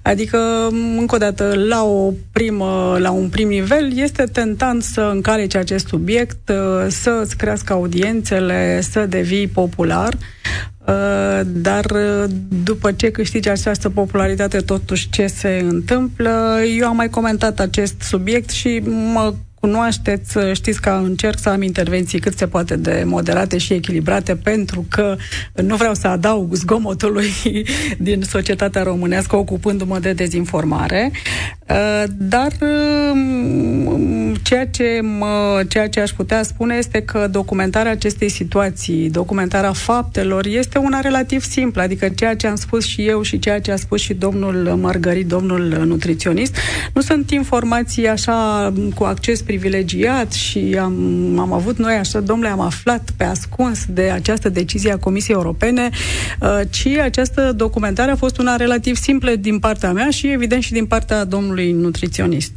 Adică, 0.03 0.69
încă 0.97 1.15
o 1.15 1.19
dată, 1.19 1.55
la, 1.69 1.83
o 1.85 2.13
primă, 2.33 2.97
la 2.99 3.11
un 3.11 3.29
prim 3.29 3.49
nivel, 3.49 3.99
este 3.99 4.25
tentant 4.25 4.83
să 4.83 5.11
încalece 5.13 5.59
acest 5.59 5.87
subiect, 5.87 6.53
să 6.89 7.21
îți 7.23 7.37
crească 7.37 7.73
audiențele, 7.73 8.81
să 8.81 9.07
devii 9.07 9.47
popular, 9.47 10.15
dar 11.45 11.87
după 12.65 12.93
ce 12.93 13.11
câștigi 13.11 13.49
această 13.49 13.91
popularitate, 13.91 14.59
totuși 14.59 15.11
ce 15.11 15.27
se 15.27 15.65
întâmplă? 15.69 16.61
Eu 16.79 16.87
am 16.87 16.97
mai 16.97 17.09
comentat 17.09 17.61
acest 17.61 18.01
subiect 18.01 18.51
și 18.51 18.83
mă 19.13 19.35
cunoașteți, 19.61 20.39
știți 20.53 20.81
că 20.81 20.91
încerc 20.91 21.39
să 21.39 21.49
am 21.49 21.63
intervenții 21.63 22.19
cât 22.19 22.39
se 22.39 22.47
poate 22.47 22.77
de 22.77 23.03
moderate 23.07 23.59
și 23.59 23.73
echilibrate, 23.73 24.37
pentru 24.37 24.87
că 24.89 25.17
nu 25.55 25.77
vreau 25.77 25.95
să 25.95 26.07
adaug 26.07 26.55
zgomotului 26.55 27.31
din 27.99 28.23
societatea 28.23 28.83
românească 28.83 29.37
ocupându-mă 29.37 29.99
de 29.99 30.13
dezinformare. 30.13 31.11
Uh, 31.71 32.05
dar 32.19 32.53
um, 32.61 34.35
ceea 34.43 34.67
ce, 34.67 35.01
mă, 35.19 35.63
ceea 35.69 35.89
ce 35.89 36.01
aș 36.01 36.11
putea 36.11 36.43
spune 36.43 36.75
este 36.75 37.03
că 37.03 37.29
documentarea 37.31 37.93
acestei 37.93 38.29
situații, 38.29 39.11
documentarea 39.11 39.73
faptelor, 39.73 40.47
este 40.47 40.79
una 40.79 41.01
relativ 41.01 41.43
simplă, 41.43 41.83
adică 41.83 42.09
ceea 42.09 42.37
ce 42.37 42.47
am 42.47 42.55
spus 42.55 42.85
și 42.85 43.07
eu 43.07 43.23
și 43.23 43.39
ceea 43.39 43.61
ce 43.61 43.73
a 43.73 43.77
spus 43.77 44.01
și 44.01 44.15
domnul 44.15 44.55
Margarit, 44.81 45.27
domnul 45.27 45.83
nutriționist, 45.87 46.57
nu 46.93 47.01
sunt 47.01 47.31
informații 47.31 48.09
așa 48.09 48.73
cu 48.95 49.05
acces 49.05 49.43
privilegiat 49.43 50.33
și 50.33 50.77
am, 50.81 50.95
am 51.39 51.53
avut 51.53 51.79
noi 51.79 51.95
așa, 51.95 52.21
domnule, 52.21 52.51
am 52.51 52.61
aflat 52.61 53.11
pe 53.17 53.25
ascuns 53.25 53.85
de 53.89 54.03
această 54.03 54.49
decizie 54.49 54.93
a 54.93 54.99
Comisiei 54.99 55.37
Europene, 55.37 55.89
uh, 56.41 56.61
ci 56.71 56.87
această 56.87 57.53
documentare 57.57 58.11
a 58.11 58.17
fost 58.17 58.39
una 58.39 58.57
relativ 58.57 58.97
simplă 58.97 59.31
din 59.31 59.59
partea 59.59 59.93
mea 59.93 60.11
și 60.11 60.31
evident 60.31 60.63
și 60.63 60.73
din 60.73 60.87
partea 60.87 61.25
domnului 61.25 61.60
nutriționist. 61.69 62.53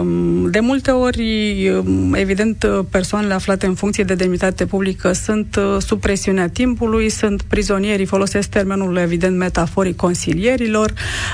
Um, 0.00 0.50
de 0.50 0.60
multe 0.60 0.90
ori, 0.90 1.68
um, 1.68 2.14
evident, 2.14 2.66
persoanele 2.90 3.34
aflate 3.34 3.66
în 3.66 3.74
funcție 3.74 4.04
de 4.04 4.14
demnitate 4.14 4.66
publică 4.66 5.12
sunt 5.12 5.56
uh, 5.56 5.76
sub 5.82 6.00
presiunea 6.00 6.48
timpului, 6.48 7.08
sunt 7.08 7.42
prizonierii, 7.42 8.06
folosesc 8.06 8.48
termenul, 8.48 8.96
evident, 8.96 9.36
metaforic, 9.36 9.96
consilierilor. 9.96 10.92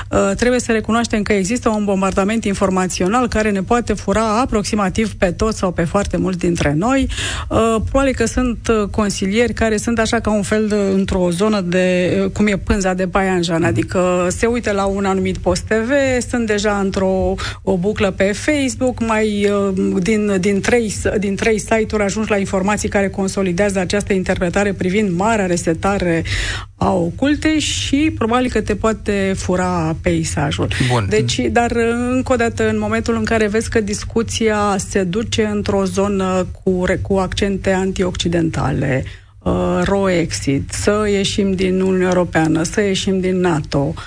Uh, 0.09 0.31
trebuie 0.35 0.59
să 0.59 0.71
recunoaștem 0.71 1.21
că 1.21 1.33
există 1.33 1.69
un 1.69 1.85
bombardament 1.85 2.45
informațional 2.45 3.27
care 3.27 3.51
ne 3.51 3.61
poate 3.61 3.93
fura 3.93 4.39
aproximativ 4.39 5.13
pe 5.13 5.31
toți 5.31 5.57
sau 5.57 5.71
pe 5.71 5.83
foarte 5.83 6.17
mulți 6.17 6.37
dintre 6.37 6.73
noi. 6.73 7.07
Uh, 7.49 7.75
probabil 7.89 8.13
că 8.13 8.25
sunt 8.25 8.69
consilieri 8.91 9.53
care 9.53 9.77
sunt 9.77 9.99
așa 9.99 10.19
ca 10.19 10.31
un 10.31 10.41
fel 10.41 10.67
de, 10.67 10.75
într-o 10.93 11.29
zonă 11.31 11.61
de, 11.61 12.29
cum 12.33 12.47
e 12.47 12.57
pânza 12.57 12.93
de 12.93 13.07
paianjan, 13.07 13.63
adică 13.63 14.27
se 14.29 14.45
uită 14.45 14.71
la 14.71 14.85
un 14.85 15.05
anumit 15.05 15.37
post 15.37 15.61
TV, 15.61 15.91
sunt 16.29 16.47
deja 16.47 16.60
într-o 16.69 17.35
o 17.63 17.77
buclă 17.77 18.11
pe 18.11 18.31
Facebook, 18.31 18.99
mai 18.99 19.49
uh, 19.49 19.73
din, 19.99 20.37
din, 20.39 20.61
trei, 20.61 20.93
din 21.19 21.35
trei 21.35 21.59
site-uri 21.59 22.03
ajungi 22.03 22.29
la 22.29 22.37
informații 22.37 22.89
care 22.89 23.09
consolidează 23.09 23.79
această 23.79 24.13
interpretare 24.13 24.73
privind 24.73 25.17
marea 25.17 25.45
resetare 25.45 26.23
a 26.75 26.93
oculte 26.93 27.59
și 27.59 28.13
probabil 28.17 28.49
că 28.49 28.61
te 28.61 28.75
poate 28.75 29.33
fura 29.35 29.95
peisajul. 30.01 30.67
Bun. 30.89 31.05
Deci, 31.09 31.39
dar 31.51 31.71
încă 32.11 32.33
o 32.33 32.35
dată, 32.35 32.69
în 32.69 32.79
momentul 32.79 33.15
în 33.15 33.23
care 33.23 33.47
vezi 33.47 33.69
că 33.69 33.81
discuția 33.81 34.75
se 34.89 35.03
duce 35.03 35.45
într-o 35.45 35.83
zonă 35.83 36.47
cu, 36.63 36.83
cu 37.01 37.17
accente 37.17 37.71
antioccidentale, 37.71 39.03
uh, 39.39 39.81
ro-exit, 39.83 40.71
să 40.71 41.07
ieșim 41.11 41.51
din 41.51 41.81
Uniunea 41.81 42.07
Europeană, 42.07 42.63
să 42.63 42.81
ieșim 42.81 43.19
din 43.19 43.39
NATO, 43.39 43.93
Uh, 43.95 44.03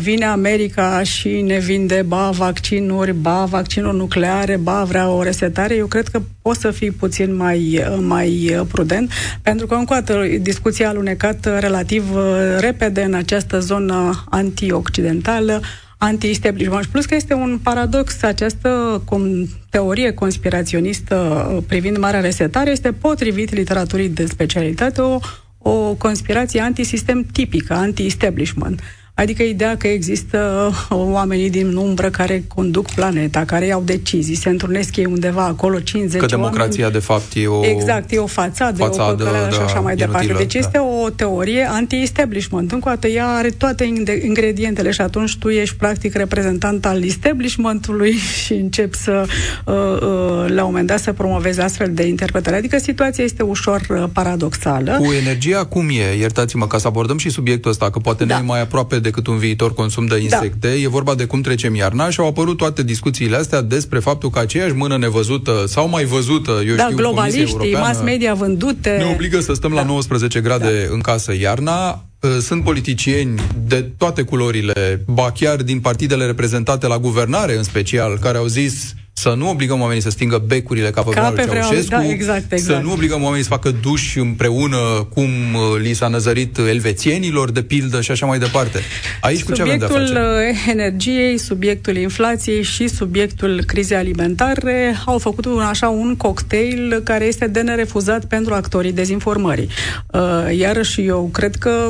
vine 0.00 0.24
America 0.24 1.02
și 1.02 1.40
ne 1.40 1.58
vinde 1.58 2.04
ba 2.06 2.30
vaccinuri, 2.30 3.12
ba 3.12 3.44
vaccinuri 3.44 3.96
nucleare, 3.96 4.56
ba 4.56 4.84
vrea 4.84 5.10
o 5.10 5.22
resetare, 5.22 5.74
eu 5.74 5.86
cred 5.86 6.08
că 6.08 6.20
poți 6.42 6.60
să 6.60 6.70
fii 6.70 6.90
puțin 6.90 7.36
mai, 7.36 7.84
mai 8.00 8.56
prudent, 8.68 9.12
pentru 9.42 9.66
că 9.66 9.74
încă 9.74 9.92
o 9.92 10.00
dată 10.00 10.24
discuția 10.40 10.86
a 10.86 10.88
alunecat 10.88 11.60
relativ 11.60 12.14
uh, 12.14 12.22
repede 12.58 13.02
în 13.02 13.14
această 13.14 13.58
zonă 13.58 14.24
antioccidentală, 14.28 15.60
anti-establishment. 15.98 16.86
Plus 16.86 17.04
că 17.04 17.14
este 17.14 17.34
un 17.34 17.58
paradox, 17.62 18.22
această 18.22 19.02
cum, 19.04 19.48
teorie 19.70 20.12
conspiraționistă 20.12 21.48
uh, 21.54 21.62
privind 21.66 21.96
marea 21.96 22.20
resetare 22.20 22.70
este 22.70 22.92
potrivit 22.92 23.52
literaturii 23.52 24.08
de 24.08 24.26
specialitate 24.26 25.00
o, 25.00 25.18
o 25.58 25.94
conspirație 25.94 26.60
antisistem 26.60 27.26
tipică, 27.32 27.74
anti-establishment. 27.74 28.80
Adică 29.18 29.42
ideea 29.42 29.76
că 29.76 29.86
există 29.86 30.70
uh, 30.90 30.96
oamenii 30.96 31.50
din 31.50 31.74
umbră 31.74 32.10
care 32.10 32.44
conduc 32.54 32.90
planeta, 32.94 33.44
care 33.44 33.66
iau 33.66 33.82
decizii, 33.84 34.34
se 34.34 34.48
întrunesc 34.48 34.96
ei 34.96 35.04
undeva 35.04 35.44
acolo 35.44 35.80
50 35.80 36.20
Că 36.20 36.26
democrația 36.26 36.84
oameni. 36.84 37.00
de 37.00 37.06
fapt 37.06 37.32
e 37.34 37.46
o 37.46 37.66
Exact, 37.66 38.12
e 38.12 38.18
o 38.18 38.26
fațadă, 38.26 38.76
fațadă 38.76 39.12
o 39.12 39.16
păcăleală 39.16 39.48
da, 39.50 39.54
și 39.54 39.60
așa 39.60 39.80
mai 39.80 39.94
inutilă, 39.96 40.18
departe. 40.18 40.42
Deci 40.42 40.52
da. 40.52 40.58
este 40.58 40.78
o 40.78 41.10
teorie 41.10 41.68
anti-establishment. 41.70 42.72
Încă 42.72 42.88
o 42.88 42.90
dată, 42.90 43.06
ea 43.06 43.26
are 43.28 43.48
toate 43.48 43.84
ingredientele 44.24 44.90
și 44.90 45.00
atunci 45.00 45.36
tu 45.36 45.48
ești 45.48 45.76
practic 45.76 46.14
reprezentant 46.14 46.86
al 46.86 47.04
establishmentului 47.04 48.12
și 48.44 48.52
începi 48.52 48.96
să 48.96 49.24
uh, 49.64 49.74
uh, 49.74 50.54
la 50.54 50.64
un 50.64 50.70
moment 50.70 50.86
dat 50.86 51.00
să 51.00 51.12
promovezi 51.12 51.60
astfel 51.60 51.90
de 51.92 52.06
interpretare. 52.06 52.56
Adică 52.56 52.78
situația 52.78 53.24
este 53.24 53.42
ușor 53.42 53.80
uh, 53.90 54.04
paradoxală. 54.12 54.96
Cu 55.00 55.12
energia 55.12 55.64
cum 55.64 55.88
e? 55.88 56.16
Iertați-mă 56.18 56.66
ca 56.66 56.78
să 56.78 56.86
abordăm 56.86 57.18
și 57.18 57.28
subiectul 57.28 57.70
ăsta, 57.70 57.90
că 57.90 57.98
poate 57.98 58.24
da. 58.24 58.34
ne 58.34 58.40
e 58.42 58.46
mai 58.46 58.60
aproape 58.60 58.98
de 58.98 59.07
decât 59.08 59.26
un 59.26 59.38
viitor 59.38 59.74
consum 59.74 60.06
de 60.06 60.14
da. 60.14 60.20
insecte. 60.20 60.68
Da. 60.68 60.74
E 60.74 60.88
vorba 60.88 61.14
de 61.14 61.24
cum 61.24 61.40
trecem 61.40 61.74
iarna 61.74 62.10
și 62.10 62.20
au 62.20 62.26
apărut 62.26 62.56
toate 62.56 62.82
discuțiile 62.82 63.36
astea 63.36 63.60
despre 63.60 63.98
faptul 63.98 64.30
că 64.30 64.38
aceeași 64.38 64.74
mână 64.74 64.98
nevăzută 64.98 65.64
sau 65.66 65.88
mai 65.88 66.04
văzută, 66.04 66.62
eu 66.66 66.74
da, 66.74 66.82
știu, 66.82 66.96
globaliștii, 66.96 67.72
mass 67.72 68.02
media 68.02 68.34
vândute. 68.34 68.96
Ne 68.98 69.10
obligă 69.12 69.40
să 69.40 69.52
stăm 69.52 69.70
da. 69.70 69.76
la 69.76 69.86
19 69.86 70.40
grade 70.40 70.86
da. 70.86 70.92
în 70.94 71.00
casă 71.00 71.34
iarna. 71.40 72.02
Uh, 72.20 72.36
sunt 72.40 72.64
politicieni 72.64 73.40
de 73.66 73.90
toate 73.96 74.22
culorile, 74.22 75.04
ba 75.06 75.32
chiar 75.32 75.62
din 75.62 75.80
partidele 75.80 76.24
reprezentate 76.24 76.86
la 76.86 76.98
guvernare 76.98 77.56
în 77.56 77.62
special, 77.62 78.18
care 78.18 78.38
au 78.38 78.46
zis 78.46 78.94
să 79.20 79.34
nu 79.36 79.50
obligăm 79.50 79.80
oamenii 79.80 80.02
să 80.02 80.10
stingă 80.10 80.42
becurile 80.46 80.90
ca 80.90 81.02
pe, 81.02 81.10
ca 81.10 81.30
pe 81.30 81.48
Ceaușescu, 81.52 81.90
da, 81.90 82.08
exact, 82.08 82.52
exact. 82.52 82.80
să 82.80 82.84
nu 82.86 82.92
obligăm 82.92 83.22
oamenii 83.22 83.42
să 83.42 83.48
facă 83.48 83.70
duș 83.70 84.16
împreună 84.16 84.76
cum 85.14 85.28
uh, 85.54 85.80
li 85.80 85.92
s-a 85.92 86.08
năzărit 86.08 86.58
elvețienilor, 86.58 87.50
de 87.50 87.62
pildă, 87.62 88.00
și 88.00 88.10
așa 88.10 88.26
mai 88.26 88.38
departe. 88.38 88.80
Aici 89.20 89.38
subiectul 89.38 89.64
cu 89.64 89.86
ce 89.86 89.92
avem 89.94 90.04
de 90.04 90.14
face? 90.14 90.20
Uh, 90.20 90.70
energiei, 90.70 91.38
subiectul 91.38 91.96
inflației 91.96 92.62
și 92.62 92.88
subiectul 92.88 93.62
crizei 93.66 93.96
alimentare 93.96 94.96
au 95.06 95.18
făcut 95.18 95.44
un, 95.44 95.60
așa 95.60 95.88
un 95.88 96.16
cocktail 96.16 97.00
care 97.04 97.24
este 97.24 97.46
de 97.46 97.60
nerefuzat 97.60 98.24
pentru 98.24 98.54
actorii 98.54 98.92
dezinformării. 98.92 99.68
Uh, 100.12 100.56
iarăși 100.58 101.06
eu 101.06 101.30
cred 101.32 101.54
că 101.54 101.88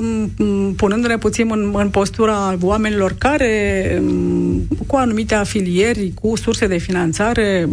punându-ne 0.76 1.18
puțin 1.18 1.48
în, 1.50 1.72
în 1.76 1.88
postura 1.88 2.56
oamenilor 2.60 3.14
care 3.18 4.02
cu 4.86 4.96
anumite 4.96 5.34
afilieri, 5.34 6.12
cu 6.20 6.36
surse 6.36 6.66
de 6.66 6.76
finanțare, 6.76 7.16
finanțare 7.18 7.68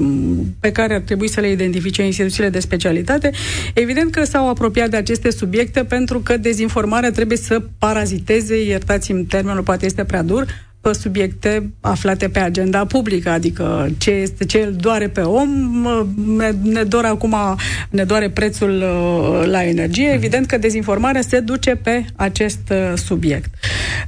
pe 0.60 0.72
care 0.72 0.94
ar 0.94 1.02
trebui 1.02 1.28
să 1.30 1.40
le 1.40 1.50
identifice 1.52 2.04
instituțiile 2.04 2.50
de 2.50 2.60
specialitate, 2.60 3.32
evident 3.74 4.12
că 4.12 4.24
s-au 4.24 4.50
apropiat 4.50 4.90
de 4.90 4.98
aceste 4.98 5.30
subiecte 5.30 5.84
pentru 5.84 6.20
că 6.20 6.38
dezinformarea 6.38 7.12
trebuie 7.12 7.38
să 7.38 7.62
paraziteze, 7.78 8.64
iertați-mi 8.64 9.24
termenul, 9.26 9.64
poate 9.64 9.86
este 9.86 10.04
prea 10.04 10.22
dur, 10.22 10.46
subiecte 10.94 11.72
aflate 11.82 12.30
pe 12.30 12.40
agenda 12.40 12.86
publică, 12.86 13.30
adică 13.30 13.90
ce 13.98 14.12
este 14.12 14.46
ce 14.46 14.58
îl 14.58 14.74
doare 14.74 15.08
pe 15.08 15.22
om, 15.22 15.50
ne, 16.38 16.52
ne 16.62 16.84
doare 16.84 17.08
acum, 17.08 17.36
ne 17.90 18.04
doare 18.04 18.30
prețul 18.30 18.70
uh, 18.70 19.48
la 19.48 19.64
energie, 19.64 20.06
mhm. 20.06 20.16
evident 20.16 20.46
că 20.46 20.58
dezinformarea 20.58 21.22
se 21.22 21.40
duce 21.40 21.76
pe 21.76 22.06
acest 22.16 22.60
uh, 22.72 22.94
subiect. 22.96 23.54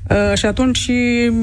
Uh, 0.09 0.37
și 0.37 0.45
atunci 0.45 0.91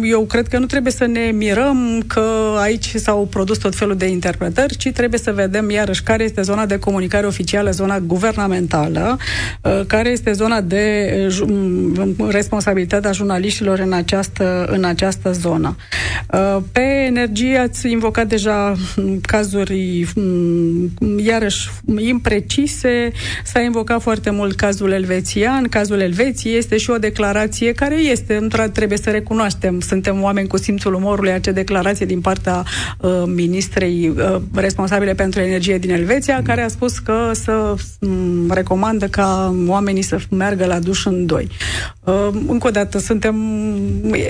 eu 0.02 0.20
cred 0.20 0.48
că 0.48 0.58
nu 0.58 0.66
trebuie 0.66 0.92
să 0.92 1.06
ne 1.06 1.30
mirăm 1.32 2.04
că 2.06 2.56
aici 2.58 2.92
s-au 2.94 3.26
produs 3.30 3.58
tot 3.58 3.74
felul 3.74 3.96
de 3.96 4.06
interpretări, 4.06 4.76
ci 4.76 4.90
trebuie 4.90 5.20
să 5.20 5.32
vedem 5.32 5.70
iarăși 5.70 6.02
care 6.02 6.24
este 6.24 6.42
zona 6.42 6.66
de 6.66 6.78
comunicare 6.78 7.26
oficială, 7.26 7.70
zona 7.70 7.98
guvernamentală, 7.98 9.18
care 9.86 10.08
este 10.08 10.32
zona 10.32 10.60
de 10.60 10.84
responsabilitatea 12.28 13.12
jurnaliștilor 13.12 13.78
în 13.78 13.92
această, 13.92 14.66
în 14.70 14.84
această 14.84 15.23
această 15.24 15.48
zonă. 15.48 15.76
Uh, 16.32 16.62
pe 16.72 17.04
energie 17.06 17.58
ați 17.58 17.90
invocat 17.90 18.26
deja 18.26 18.74
cazuri 19.32 20.06
mm, 20.14 20.90
iarăși 21.24 21.70
imprecise, 21.98 23.12
s-a 23.44 23.60
invocat 23.60 24.02
foarte 24.02 24.30
mult 24.30 24.56
cazul 24.56 24.92
elvețian, 24.92 25.68
cazul 25.68 26.00
Elveției 26.00 26.56
este 26.56 26.76
și 26.76 26.90
o 26.90 26.98
declarație 26.98 27.72
care 27.72 27.94
este, 27.94 28.37
într 28.37 28.60
trebuie 28.60 28.98
să 28.98 29.10
recunoaștem, 29.10 29.80
suntem 29.80 30.22
oameni 30.22 30.48
cu 30.48 30.56
simțul 30.56 30.94
umorului, 30.94 31.32
acea 31.32 31.52
declarație 31.52 32.06
din 32.06 32.20
partea 32.20 32.64
uh, 33.00 33.22
ministrei 33.26 34.12
uh, 34.16 34.37
responsabile 34.54 35.14
pentru 35.14 35.40
energie 35.40 35.78
din 35.78 35.90
Elveția, 35.90 36.42
care 36.42 36.62
a 36.62 36.68
spus 36.68 36.98
că 36.98 37.30
să 37.32 37.74
um, 38.00 38.50
recomandă 38.50 39.06
ca 39.06 39.54
oamenii 39.66 40.02
să 40.02 40.18
meargă 40.30 40.66
la 40.66 40.78
duș 40.78 41.04
în 41.04 41.26
doi. 41.26 41.48
Uh, 42.04 42.28
încă 42.46 42.66
o 42.66 42.70
dată, 42.70 42.98
suntem 42.98 43.37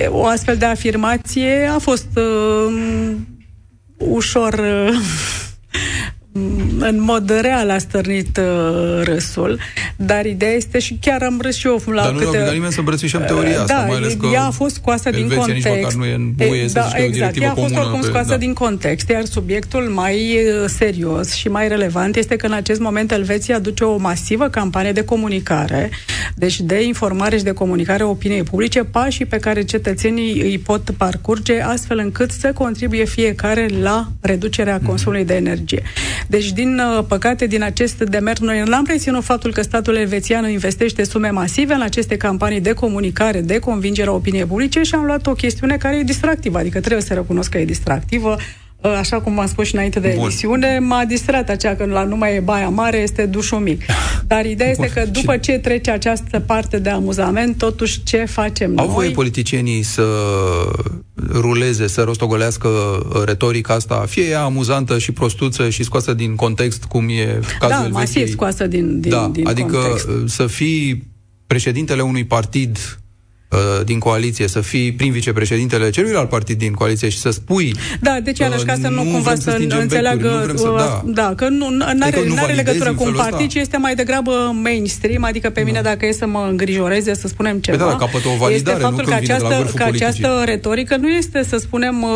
o 0.09 0.25
astfel 0.25 0.55
de 0.55 0.65
afirmație 0.65 0.84
afirmație 0.85 1.69
a 1.75 1.79
fost 1.79 2.07
uh, 2.15 3.15
ușor 3.97 4.53
uh, 4.53 4.99
în 6.79 7.01
mod 7.01 7.39
real 7.41 7.69
a 7.69 7.77
stârnit 7.77 8.37
uh, 8.37 9.01
râsul. 9.03 9.59
Dar 9.95 10.25
ideea 10.25 10.51
este 10.51 10.79
și 10.79 10.97
chiar 11.01 11.23
am 11.23 11.39
râs 11.41 11.55
și 11.55 11.67
eu 11.67 11.81
la 11.85 12.03
Dar 12.03 12.11
nu 12.11 12.17
câte... 12.17 12.37
ne 12.37 12.51
nimeni 12.51 12.71
să 12.71 12.79
îmbrățișăm 12.79 13.23
teoria 13.25 13.61
asta, 13.61 13.73
da, 13.73 13.85
mai 13.85 13.95
ales 13.95 14.13
că 14.13 14.27
ea 14.33 14.43
a 14.43 14.49
fost 14.49 14.75
scoasă 14.75 15.09
din 15.09 15.27
context. 15.27 15.67
Nici 15.67 15.91
nu 15.91 16.05
e 16.05 16.13
în 16.13 16.31
buie 16.31 16.65
da, 16.73 16.81
să 16.81 16.97
exact, 16.97 17.41
ea 17.41 17.51
a 17.51 17.53
fost 17.53 17.75
oricum 17.75 18.01
scoasă 18.01 18.29
da. 18.29 18.37
din 18.37 18.53
context, 18.53 19.09
iar 19.09 19.25
subiectul 19.25 19.81
mai 19.81 20.37
serios 20.65 21.33
și 21.33 21.47
mai 21.47 21.67
relevant 21.67 22.15
este 22.15 22.35
că 22.35 22.45
în 22.45 22.53
acest 22.53 22.79
moment 22.79 23.11
Elveția 23.11 23.59
duce 23.59 23.83
o 23.83 23.97
masivă 23.97 24.47
campanie 24.47 24.91
de 24.91 25.03
comunicare, 25.03 25.89
deci 26.35 26.59
de 26.59 26.83
informare 26.83 27.37
și 27.37 27.43
de 27.43 27.51
comunicare 27.51 28.03
opiniei 28.03 28.43
publice, 28.43 28.83
pașii 28.83 29.25
pe 29.25 29.37
care 29.37 29.63
cetățenii 29.63 30.41
îi 30.41 30.59
pot 30.59 30.89
parcurge 30.97 31.61
astfel 31.61 31.97
încât 31.97 32.31
să 32.31 32.51
contribuie 32.53 33.05
fiecare 33.05 33.67
la 33.81 34.07
reducerea 34.21 34.79
consumului 34.85 35.25
de 35.25 35.35
energie. 35.35 35.83
Deci, 36.27 36.51
din 36.51 36.81
păcate, 37.07 37.47
din 37.47 37.63
acest 37.63 37.97
demers, 37.97 38.39
noi 38.39 38.63
n-am 38.65 38.85
reținut 38.87 39.23
faptul 39.23 39.53
că 39.53 39.61
statul 39.61 39.95
elvețian 39.95 40.49
investește 40.49 41.03
sume 41.03 41.29
masive 41.29 41.73
în 41.73 41.81
aceste 41.81 42.17
campanii 42.17 42.61
de 42.61 42.73
comunicare, 42.73 43.41
de 43.41 43.59
convingere 43.59 44.09
a 44.09 44.11
opiniei 44.11 44.45
publice 44.45 44.81
și 44.81 44.95
am 44.95 45.05
luat 45.05 45.27
o 45.27 45.33
chestiune 45.33 45.77
care 45.77 45.97
e 45.97 46.03
distractivă, 46.03 46.57
adică 46.57 46.79
trebuie 46.79 47.01
să 47.01 47.13
recunosc 47.13 47.49
că 47.49 47.57
e 47.57 47.65
distractivă, 47.65 48.31
ă, 48.31 48.37
așa 48.81 49.19
cum 49.21 49.35
v-am 49.35 49.47
spus 49.47 49.67
și 49.67 49.73
înainte 49.75 49.99
de 49.99 50.11
Bun. 50.15 50.23
emisiune, 50.23 50.79
m-a 50.79 51.05
distrat 51.05 51.49
aceea 51.49 51.75
că 51.75 51.85
la 51.85 52.03
nu 52.03 52.15
mai 52.15 52.35
e 52.35 52.39
baia 52.39 52.69
mare, 52.69 52.97
este 52.97 53.25
dușul 53.25 53.59
mic. 53.59 53.81
Dar 54.27 54.45
ideea 54.45 54.71
Bun. 54.75 54.83
este 54.85 54.99
că 54.99 55.09
după 55.11 55.37
ce 55.37 55.51
trece 55.51 55.91
această 55.91 56.39
parte 56.39 56.79
de 56.79 56.89
amuzament, 56.89 57.57
totuși 57.57 58.03
ce 58.03 58.25
facem 58.25 58.67
Au 58.69 58.75
noi? 58.75 58.85
Au 58.85 58.91
voie 58.91 59.09
politicienii 59.09 59.81
să 59.83 60.03
ruleze, 61.31 61.87
să 61.87 62.01
rostogolească 62.01 62.69
retorica 63.25 63.73
asta, 63.73 64.03
fie 64.07 64.23
ea 64.23 64.41
amuzantă 64.43 64.97
și 64.99 65.11
prostuță 65.11 65.69
și 65.69 65.83
scoasă 65.83 66.13
din 66.13 66.35
context, 66.35 66.83
cum 66.83 67.09
e 67.09 67.39
cazul 67.59 67.75
Da, 67.77 67.83
Elveției. 67.85 67.91
masiv 67.91 68.27
scoasă 68.27 68.67
din, 68.67 68.99
din, 68.99 69.11
da, 69.11 69.29
din 69.33 69.47
adică 69.47 69.77
context. 69.77 70.07
să 70.25 70.47
fii 70.47 71.03
președintele 71.47 72.01
unui 72.01 72.23
partid 72.25 72.77
Uh, 72.77 73.03
din 73.85 73.99
coaliție, 73.99 74.47
să 74.47 74.61
fii 74.61 74.93
prim 74.93 75.11
vicepreședintele 75.11 75.89
celuilalt 75.89 76.29
partid 76.29 76.57
din 76.57 76.73
coaliție 76.73 77.09
și 77.09 77.17
să 77.17 77.29
spui... 77.29 77.75
Da, 78.01 78.19
deci, 78.23 78.39
Ianaș, 78.39 78.61
ca 78.61 78.73
să 78.81 78.87
nu, 78.87 79.03
nu 79.03 79.11
cumva 79.11 79.35
să, 79.35 79.41
să 79.41 79.77
înțeleagă... 79.79 80.37
Becuri, 80.45 80.59
să, 80.59 80.73
da. 80.77 81.01
da, 81.05 81.33
că 81.35 81.47
nu 81.49 81.67
are 81.79 81.97
adică 82.01 82.23
nu 82.27 82.35
are 82.43 82.53
legătură 82.53 82.93
cu 82.93 83.03
un 83.03 83.13
partid, 83.13 83.49
ci 83.49 83.55
este 83.55 83.77
mai 83.77 83.95
degrabă 83.95 84.55
mainstream, 84.63 85.23
adică 85.23 85.49
pe 85.49 85.61
mine, 85.61 85.81
da. 85.81 85.89
dacă 85.89 86.05
e 86.05 86.11
să 86.11 86.27
mă 86.27 86.47
îngrijoreze, 86.49 87.13
să 87.13 87.27
spunem 87.27 87.59
ceva, 87.59 87.83
păi 87.83 87.91
da, 87.91 87.97
capătă 87.97 88.27
o 88.27 88.37
validare, 88.37 88.53
este 88.53 88.71
faptul 88.71 89.03
nu 89.03 89.09
că 89.09 89.13
această, 89.13 89.71
că 89.75 89.83
această 89.83 90.41
retorică 90.45 90.97
nu 90.97 91.07
este, 91.07 91.43
să 91.43 91.57
spunem, 91.57 92.01
uh, 92.01 92.09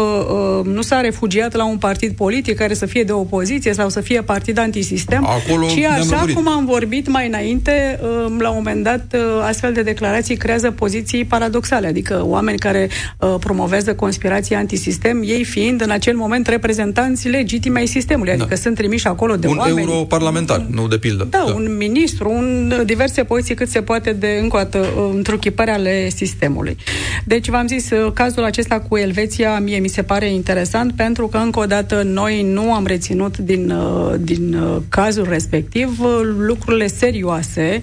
uh, 0.59 0.65
nu 0.65 0.81
s-a 0.81 1.01
refugiat 1.01 1.55
la 1.55 1.65
un 1.65 1.77
partid 1.77 2.15
politic 2.15 2.57
care 2.57 2.73
să 2.73 2.85
fie 2.85 3.03
de 3.03 3.11
opoziție 3.11 3.73
sau 3.73 3.89
să 3.89 4.01
fie 4.01 4.21
partid 4.21 4.57
antisistem, 4.57 5.25
Acolo 5.25 5.67
ci 5.67 5.83
așa 5.83 6.25
cum 6.33 6.49
am 6.49 6.65
vorbit 6.65 7.07
mai 7.07 7.27
înainte, 7.27 7.99
la 8.39 8.49
un 8.49 8.55
moment 8.55 8.83
dat, 8.83 9.15
astfel 9.41 9.73
de 9.73 9.81
declarații 9.81 10.35
creează 10.35 10.71
poziții 10.71 11.25
paradoxale, 11.29 11.87
adică 11.87 12.21
oameni 12.25 12.57
care 12.57 12.89
uh, 13.19 13.35
promovează 13.39 13.95
conspirații 13.95 14.55
antisistem, 14.55 15.21
ei 15.25 15.43
fiind 15.43 15.81
în 15.81 15.89
acel 15.89 16.15
moment 16.15 16.47
reprezentanți 16.47 17.29
legitime 17.29 17.79
ai 17.79 17.85
sistemului, 17.85 18.31
adică 18.31 18.47
da. 18.49 18.55
sunt 18.55 18.75
trimiși 18.75 19.07
acolo 19.07 19.35
de 19.35 19.47
un 19.47 19.57
oameni. 19.57 19.81
Un 19.81 19.89
europarlamentar, 19.89 20.65
nu 20.69 20.87
de 20.87 20.97
pildă. 20.97 21.27
Da, 21.29 21.43
da, 21.47 21.53
un 21.53 21.75
ministru, 21.77 22.31
un, 22.31 22.73
diverse 22.85 23.23
poziții 23.23 23.55
cât 23.55 23.69
se 23.69 23.81
poate 23.81 24.11
de, 24.11 24.39
încă 24.41 24.55
o 24.55 24.59
dată, 24.59 24.87
întruchipări 25.13 25.69
ale 25.69 26.09
sistemului. 26.09 26.77
Deci, 27.25 27.49
v-am 27.49 27.67
zis, 27.67 27.89
cazul 28.13 28.43
acesta 28.43 28.79
cu 28.79 28.97
Elveția, 28.97 29.59
mie 29.59 29.77
mi 29.77 29.87
se 29.87 30.01
pare 30.01 30.31
interesant, 30.31 30.93
pentru 30.93 31.27
că, 31.27 31.37
încă 31.37 31.59
o 31.59 31.65
dată, 31.65 32.01
noi 32.05 32.43
nu 32.43 32.73
am 32.73 32.85
reținut 32.85 33.37
din, 33.37 33.73
din 34.19 34.57
cazul 34.89 35.27
respectiv 35.29 35.99
lucrurile 36.37 36.87
serioase, 36.87 37.81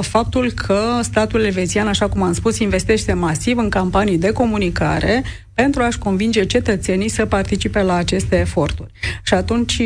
faptul 0.00 0.50
că 0.50 0.80
statul 1.02 1.44
elvețian, 1.44 1.86
așa 1.86 2.08
cum 2.08 2.22
am 2.22 2.32
spus, 2.38 2.58
investește 2.58 3.12
masiv 3.12 3.58
în 3.58 3.68
campanii 3.68 4.18
de 4.18 4.32
comunicare 4.32 5.22
pentru 5.62 5.82
a-și 5.82 5.98
convinge 5.98 6.44
cetățenii 6.44 7.08
să 7.08 7.26
participe 7.26 7.82
la 7.82 7.94
aceste 7.94 8.38
eforturi. 8.38 8.90
Și 9.22 9.34
atunci, 9.34 9.82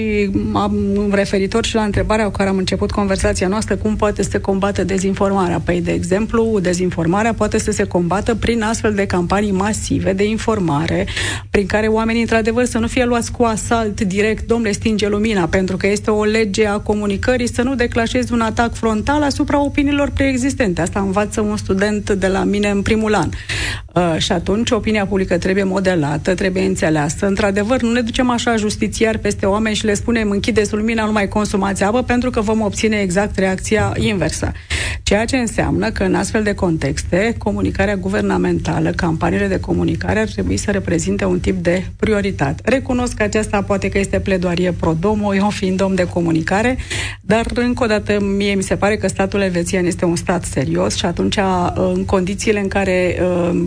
am 0.53 0.75
referitor 1.13 1.65
și 1.65 1.75
la 1.75 1.83
întrebarea 1.83 2.25
cu 2.25 2.31
care 2.31 2.49
am 2.49 2.57
început 2.57 2.91
conversația 2.91 3.49
noastră, 3.49 3.77
cum 3.77 3.97
poate 3.97 4.23
să 4.23 4.29
se 4.31 4.39
combată 4.39 4.85
dezinformarea? 4.85 5.61
Păi, 5.65 5.81
de 5.81 5.93
exemplu, 5.93 6.59
dezinformarea 6.61 7.35
poate 7.35 7.59
să 7.59 7.71
se 7.71 7.85
combată 7.85 8.35
prin 8.35 8.63
astfel 8.63 8.95
de 8.95 9.07
campanii 9.07 9.53
masive 9.53 10.13
de 10.13 10.25
informare, 10.25 11.07
prin 11.51 11.67
care 11.67 11.87
oamenii, 11.87 12.21
într-adevăr, 12.21 12.65
să 12.65 12.79
nu 12.79 12.87
fie 12.87 13.05
luați 13.05 13.33
cu 13.33 13.43
asalt 13.43 14.01
direct, 14.01 14.47
domnule, 14.47 14.73
stinge 14.73 15.09
lumina, 15.09 15.47
pentru 15.47 15.77
că 15.77 15.87
este 15.87 16.11
o 16.11 16.25
lege 16.25 16.67
a 16.67 16.79
comunicării 16.79 17.49
să 17.49 17.63
nu 17.63 17.75
declanșezi 17.75 18.33
un 18.33 18.41
atac 18.41 18.75
frontal 18.75 19.23
asupra 19.23 19.65
opiniilor 19.65 20.11
preexistente. 20.11 20.81
Asta 20.81 21.01
învață 21.01 21.41
un 21.41 21.57
student 21.57 22.11
de 22.11 22.27
la 22.27 22.45
mine 22.45 22.69
în 22.69 22.83
primul 22.83 23.15
an. 23.15 23.29
Uh, 23.95 24.15
și 24.19 24.33
atunci, 24.33 24.71
opinia 24.71 25.07
publică 25.07 25.39
trebuie 25.39 25.62
trebuie 25.63 25.81
modelată, 25.81 26.35
trebuie 26.35 26.65
înțeleasă. 26.65 27.27
Într-adevăr, 27.27 27.83
nu 27.83 27.93
ne 27.93 28.01
ducem 28.01 28.31
așa 28.31 28.57
justițiar 28.57 29.17
peste 29.17 29.47
oameni 29.47 29.75
și 29.75 29.85
le 29.85 29.95
spunem 29.95 30.31
închideți 30.31 30.75
lumina, 30.75 31.05
nu 31.05 31.13
mai 31.13 31.29
consumați 31.29 31.83
apă, 31.83 32.03
pentru 32.03 32.31
că 32.31 32.41
vom 32.41 32.61
obține 32.61 32.97
exact 32.97 33.39
reacția 33.39 33.93
inversă. 33.97 34.53
Ceea 35.03 35.25
ce 35.25 35.37
înseamnă 35.37 35.91
că 35.91 36.03
în 36.03 36.15
astfel 36.15 36.43
de 36.43 36.55
contexte, 36.55 37.35
comunicarea 37.39 37.97
guvernamentală, 37.97 38.91
campaniile 38.91 39.47
de 39.47 39.61
comunicare 39.61 40.19
ar 40.19 40.29
trebui 40.29 40.57
să 40.57 40.71
reprezinte 40.71 41.25
un 41.25 41.41
tip 41.41 41.63
de 41.63 41.85
prioritate. 41.97 42.63
Recunosc 42.65 43.15
că 43.15 43.23
aceasta 43.23 43.63
poate 43.63 43.89
că 43.89 43.99
este 43.99 44.21
pledoarie 44.21 44.73
pro 44.73 44.97
domo, 45.01 45.35
eu 45.35 45.51
fiind 45.51 45.83
om 45.83 45.95
de 45.95 46.07
comunicare, 46.07 46.77
dar 47.21 47.47
încă 47.55 47.85
o 47.85 47.87
dată 47.87 48.21
mie 48.21 48.55
mi 48.55 48.63
se 48.63 48.77
pare 48.77 48.97
că 48.97 49.09
statul 49.09 49.41
elvețian 49.41 49.85
este 49.85 50.05
un 50.05 50.17
stat 50.17 50.45
serios 50.45 50.95
și 50.95 51.07
atunci 51.07 51.39
în 51.75 52.05
condițiile 52.05 52.61
în 52.61 52.69
care 52.69 53.17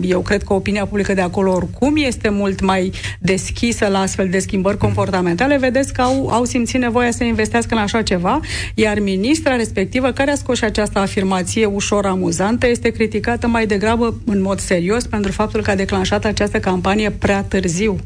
eu 0.02 0.20
cred 0.20 0.42
că 0.42 0.52
opinia 0.52 0.86
publică 0.86 1.14
de 1.14 1.20
acolo 1.20 1.52
oricum 1.52 1.85
acum 1.86 2.04
este 2.04 2.28
mult 2.28 2.60
mai 2.60 2.92
deschisă 3.18 3.86
la 3.86 4.00
astfel 4.00 4.28
de 4.28 4.38
schimbări 4.38 4.78
comportamentale, 4.78 5.58
vedeți 5.58 5.92
că 5.92 6.02
au, 6.02 6.28
au 6.28 6.44
simțit 6.44 6.80
nevoia 6.80 7.10
să 7.10 7.24
investească 7.24 7.74
în 7.74 7.80
așa 7.80 8.02
ceva, 8.02 8.40
iar 8.74 8.98
ministra 8.98 9.56
respectivă, 9.56 10.10
care 10.10 10.30
a 10.30 10.34
scos 10.34 10.56
și 10.56 10.64
această 10.64 10.98
afirmație 10.98 11.64
ușor 11.64 12.06
amuzantă, 12.06 12.66
este 12.68 12.90
criticată 12.90 13.46
mai 13.46 13.66
degrabă 13.66 14.20
în 14.24 14.42
mod 14.42 14.60
serios 14.60 15.06
pentru 15.06 15.32
faptul 15.32 15.62
că 15.62 15.70
a 15.70 15.74
declanșat 15.74 16.24
această 16.24 16.58
campanie 16.58 17.10
prea 17.10 17.42
târziu. 17.42 17.96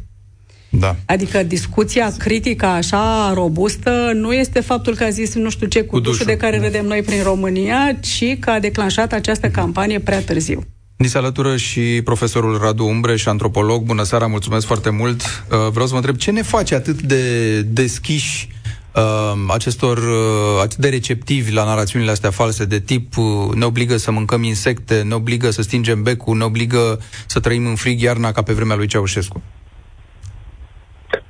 Da. 0.71 0.97
Adică 1.07 1.43
discuția 1.43 2.13
critică 2.19 2.67
așa 2.67 3.33
robustă 3.35 4.11
nu 4.15 4.33
este 4.33 4.61
faptul 4.61 4.95
că 4.95 5.05
a 5.05 5.11
zis 5.11 5.35
nu 5.35 5.51
știu 5.51 5.67
ce 5.67 5.83
cu, 5.83 5.95
cu 5.95 6.01
dușul 6.01 6.27
de 6.27 6.37
care 6.37 6.59
da. 6.59 6.65
râdem 6.65 6.87
noi 6.87 7.03
prin 7.03 7.23
România, 7.23 7.99
ci 8.01 8.39
că 8.39 8.51
a 8.51 8.59
declanșat 8.59 9.13
această 9.13 9.49
campanie 9.49 9.99
prea 9.99 10.21
târziu. 10.21 10.65
Ni 11.01 11.07
se 11.07 11.19
alătură 11.19 11.57
și 11.57 12.01
profesorul 12.05 12.59
Radu 12.59 12.85
Umbre 12.85 13.17
și 13.17 13.29
antropolog. 13.29 13.83
Bună 13.83 14.03
seara, 14.03 14.27
mulțumesc 14.27 14.67
foarte 14.67 14.91
mult. 14.91 15.21
Uh, 15.23 15.71
vreau 15.71 15.87
să 15.87 15.93
vă 15.93 15.97
întreb 15.97 16.17
ce 16.17 16.31
ne 16.31 16.43
face 16.43 16.75
atât 16.75 17.03
de 17.03 17.23
deschiși 17.63 18.49
uh, 18.95 19.33
acestor 19.49 19.99
uh, 19.99 20.61
atât 20.63 20.77
de 20.77 20.89
receptivi 20.89 21.53
la 21.53 21.65
narațiunile 21.65 22.11
astea 22.11 22.31
false 22.31 22.65
de 22.65 22.81
tip 22.81 23.13
ne 23.55 23.65
obligă 23.65 23.97
să 23.97 24.11
mâncăm 24.11 24.43
insecte, 24.43 25.03
ne 25.03 25.15
obligă 25.15 25.51
să 25.51 25.63
stingem 25.63 26.03
becul, 26.03 26.37
ne 26.37 26.45
obligă 26.45 26.99
să 27.27 27.41
trăim 27.41 27.67
în 27.67 27.75
frig 27.75 28.01
iarna 28.01 28.33
ca 28.33 28.43
pe 28.43 28.53
vremea 28.53 28.77
lui 28.77 28.87
Ceaușescu. 28.87 29.43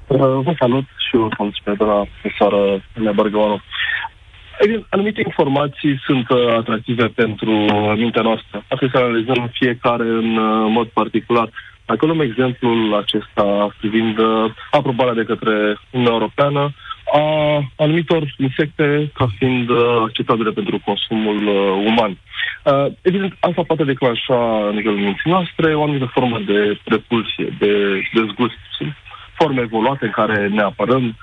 Vă 0.07 0.55
salut 0.59 0.85
și 1.09 1.17
eu 1.17 1.33
sunt 1.37 1.55
pe 1.65 1.73
doamna 1.79 2.07
profesoară 2.21 2.83
Nea 2.95 3.13
Bărgăoanu. 3.13 3.61
Evident, 4.63 4.87
anumite 4.91 5.21
informații 5.25 6.01
sunt 6.07 6.29
uh, 6.31 6.55
atractive 6.57 7.07
pentru 7.07 7.51
uh, 7.51 7.93
mintea 7.97 8.23
noastră. 8.23 8.65
Asta 8.69 8.87
să 8.93 8.99
analizăm 8.99 9.51
fiecare 9.53 10.03
în 10.03 10.37
uh, 10.37 10.71
mod 10.71 10.87
particular. 10.87 11.49
Dacă 11.85 12.07
luăm 12.07 12.21
exemplul 12.21 12.95
acesta 12.95 13.75
privind 13.79 14.19
uh, 14.19 14.53
aprobarea 14.71 15.15
de 15.15 15.25
către 15.25 15.55
Uniunea 15.91 16.13
Europeană 16.19 16.75
a 17.13 17.25
anumitor 17.77 18.35
insecte 18.39 19.11
ca 19.15 19.27
fiind 19.39 19.69
uh, 19.69 19.79
acceptabile 20.03 20.51
pentru 20.51 20.81
consumul 20.85 21.47
uh, 21.47 21.87
uman. 21.87 22.19
Uh, 22.65 22.87
evident, 23.03 23.37
asta 23.41 23.63
poate 23.67 23.85
declanșa 23.85 24.67
în 24.69 24.75
nivelul 24.75 24.99
minții 24.99 25.31
noastre 25.31 25.75
o 25.75 25.83
anumită 25.83 26.11
formă 26.13 26.39
de 26.47 26.79
repulsie, 26.85 27.57
de 27.59 28.03
dezgust. 28.13 28.59
Sunt 28.77 28.95
forme 29.35 29.61
evoluate 29.61 30.05
în 30.05 30.11
care 30.11 30.49
ne 30.49 30.63
apărăm, 30.63 31.17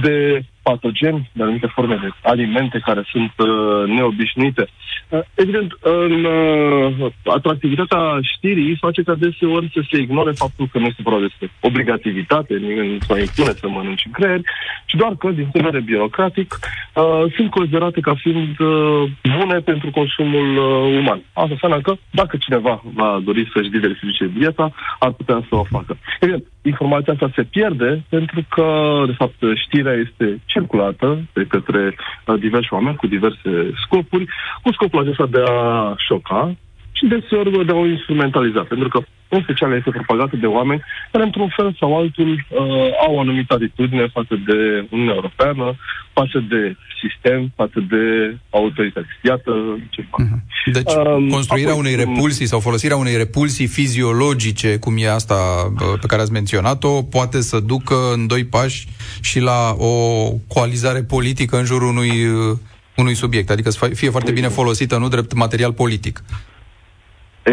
de 0.00 0.42
patogeni, 0.68 1.30
de 1.32 1.42
anumite 1.42 1.66
forme 1.76 1.96
de 2.02 2.08
alimente 2.22 2.78
care 2.88 3.02
sunt 3.12 3.32
uh, 3.36 3.88
neobișnuite. 3.96 4.64
Uh, 5.08 5.20
evident, 5.34 5.70
în 5.80 6.24
uh, 6.24 7.12
atractivitatea 7.24 8.02
știrii 8.32 8.82
face 8.84 9.02
ca 9.02 9.14
deseori 9.14 9.70
să 9.74 9.80
se 9.90 9.96
ignore 9.98 10.32
faptul 10.32 10.68
că 10.72 10.78
nu 10.78 10.86
este 10.86 11.06
vorba 11.08 11.20
despre 11.20 11.46
obligativitate, 11.60 12.54
nimeni 12.54 12.92
nu 12.92 12.98
se 13.08 13.20
impune 13.20 13.52
să 13.60 13.68
mănânci 13.68 14.08
creier, 14.12 14.40
ci 14.88 14.94
doar 14.94 15.12
că, 15.16 15.26
din 15.28 15.46
punct 15.50 15.52
de 15.52 15.68
vedere 15.68 15.90
birocratic, 15.90 16.48
uh, 16.58 17.32
sunt 17.36 17.50
considerate 17.50 18.00
ca 18.00 18.14
fiind 18.14 18.58
uh, 18.60 19.02
bune 19.36 19.58
pentru 19.70 19.90
consumul 19.90 20.48
uh, 20.56 20.98
uman. 21.00 21.20
Asta 21.32 21.52
înseamnă 21.56 21.80
că 21.80 21.92
dacă 22.10 22.36
cineva 22.36 22.82
va 22.94 23.20
dori 23.24 23.50
să-și 23.52 23.74
diversifice 23.76 24.30
dieta, 24.38 24.72
ar 24.98 25.12
putea 25.12 25.38
să 25.48 25.54
o 25.54 25.64
facă. 25.64 25.92
Evident, 26.20 26.44
informația 26.68 27.12
asta 27.12 27.30
se 27.34 27.42
pierde 27.42 28.04
pentru 28.08 28.40
că, 28.48 28.66
de 29.06 29.12
fapt, 29.12 29.38
știrea 29.64 29.92
este 29.92 30.40
circulată 30.44 31.18
de 31.32 31.44
către 31.48 31.94
uh, 32.26 32.38
diversi 32.38 32.72
oameni 32.72 32.96
cu 32.96 33.06
diverse 33.06 33.50
scopuri, 33.84 34.26
cu 34.62 34.72
scopul 34.72 35.00
acesta 35.00 35.26
de 35.26 35.42
a 35.46 35.94
șoca 36.06 36.56
și 36.98 37.06
deseori 37.06 37.66
de 37.66 37.72
a 37.72 37.82
o 37.82 37.86
instrumentaliza, 37.86 38.62
pentru 38.72 38.88
că 38.88 38.98
în 39.28 39.40
special 39.42 39.72
este 39.72 39.90
propagată 39.90 40.36
de 40.36 40.46
oameni 40.46 40.82
care, 41.12 41.24
într-un 41.24 41.50
fel 41.56 41.76
sau 41.80 41.96
altul, 41.96 42.30
uh, 42.32 42.58
au 43.06 43.14
o 43.14 43.20
anumită 43.20 43.54
atitudine 43.54 44.06
față 44.06 44.34
de 44.46 44.86
Uniunea 44.90 45.14
Europeană, 45.14 45.76
față 46.12 46.44
de 46.48 46.76
sistem, 47.02 47.52
față 47.56 47.84
de 47.88 48.02
autorități. 48.50 49.08
Iată 49.22 49.52
ce 49.90 50.06
fac. 50.10 50.20
Uh-huh. 50.26 50.72
Deci, 50.72 50.92
um, 50.92 51.28
construirea 51.28 51.72
apoi, 51.72 51.84
unei 51.84 52.04
repulsii 52.04 52.46
sau 52.46 52.60
folosirea 52.60 52.96
unei 52.96 53.16
repulsii 53.16 53.66
fiziologice, 53.66 54.78
cum 54.78 54.94
e 54.98 55.10
asta 55.10 55.38
uh, 55.72 55.98
pe 56.00 56.06
care 56.06 56.22
ați 56.22 56.32
menționat-o, 56.32 57.02
poate 57.02 57.40
să 57.40 57.60
ducă 57.60 57.94
în 58.14 58.26
doi 58.26 58.44
pași 58.44 58.88
și 59.20 59.40
la 59.40 59.74
o 59.76 59.94
coalizare 60.46 61.02
politică 61.02 61.58
în 61.58 61.64
jurul 61.64 61.88
unui, 61.88 62.26
uh, 62.26 62.58
unui 62.96 63.14
subiect, 63.14 63.50
adică 63.50 63.70
să 63.70 63.86
fie 63.94 64.10
foarte 64.10 64.30
bine 64.30 64.48
folosită, 64.48 64.98
nu 64.98 65.08
drept 65.08 65.32
material 65.32 65.72
politic. 65.72 66.22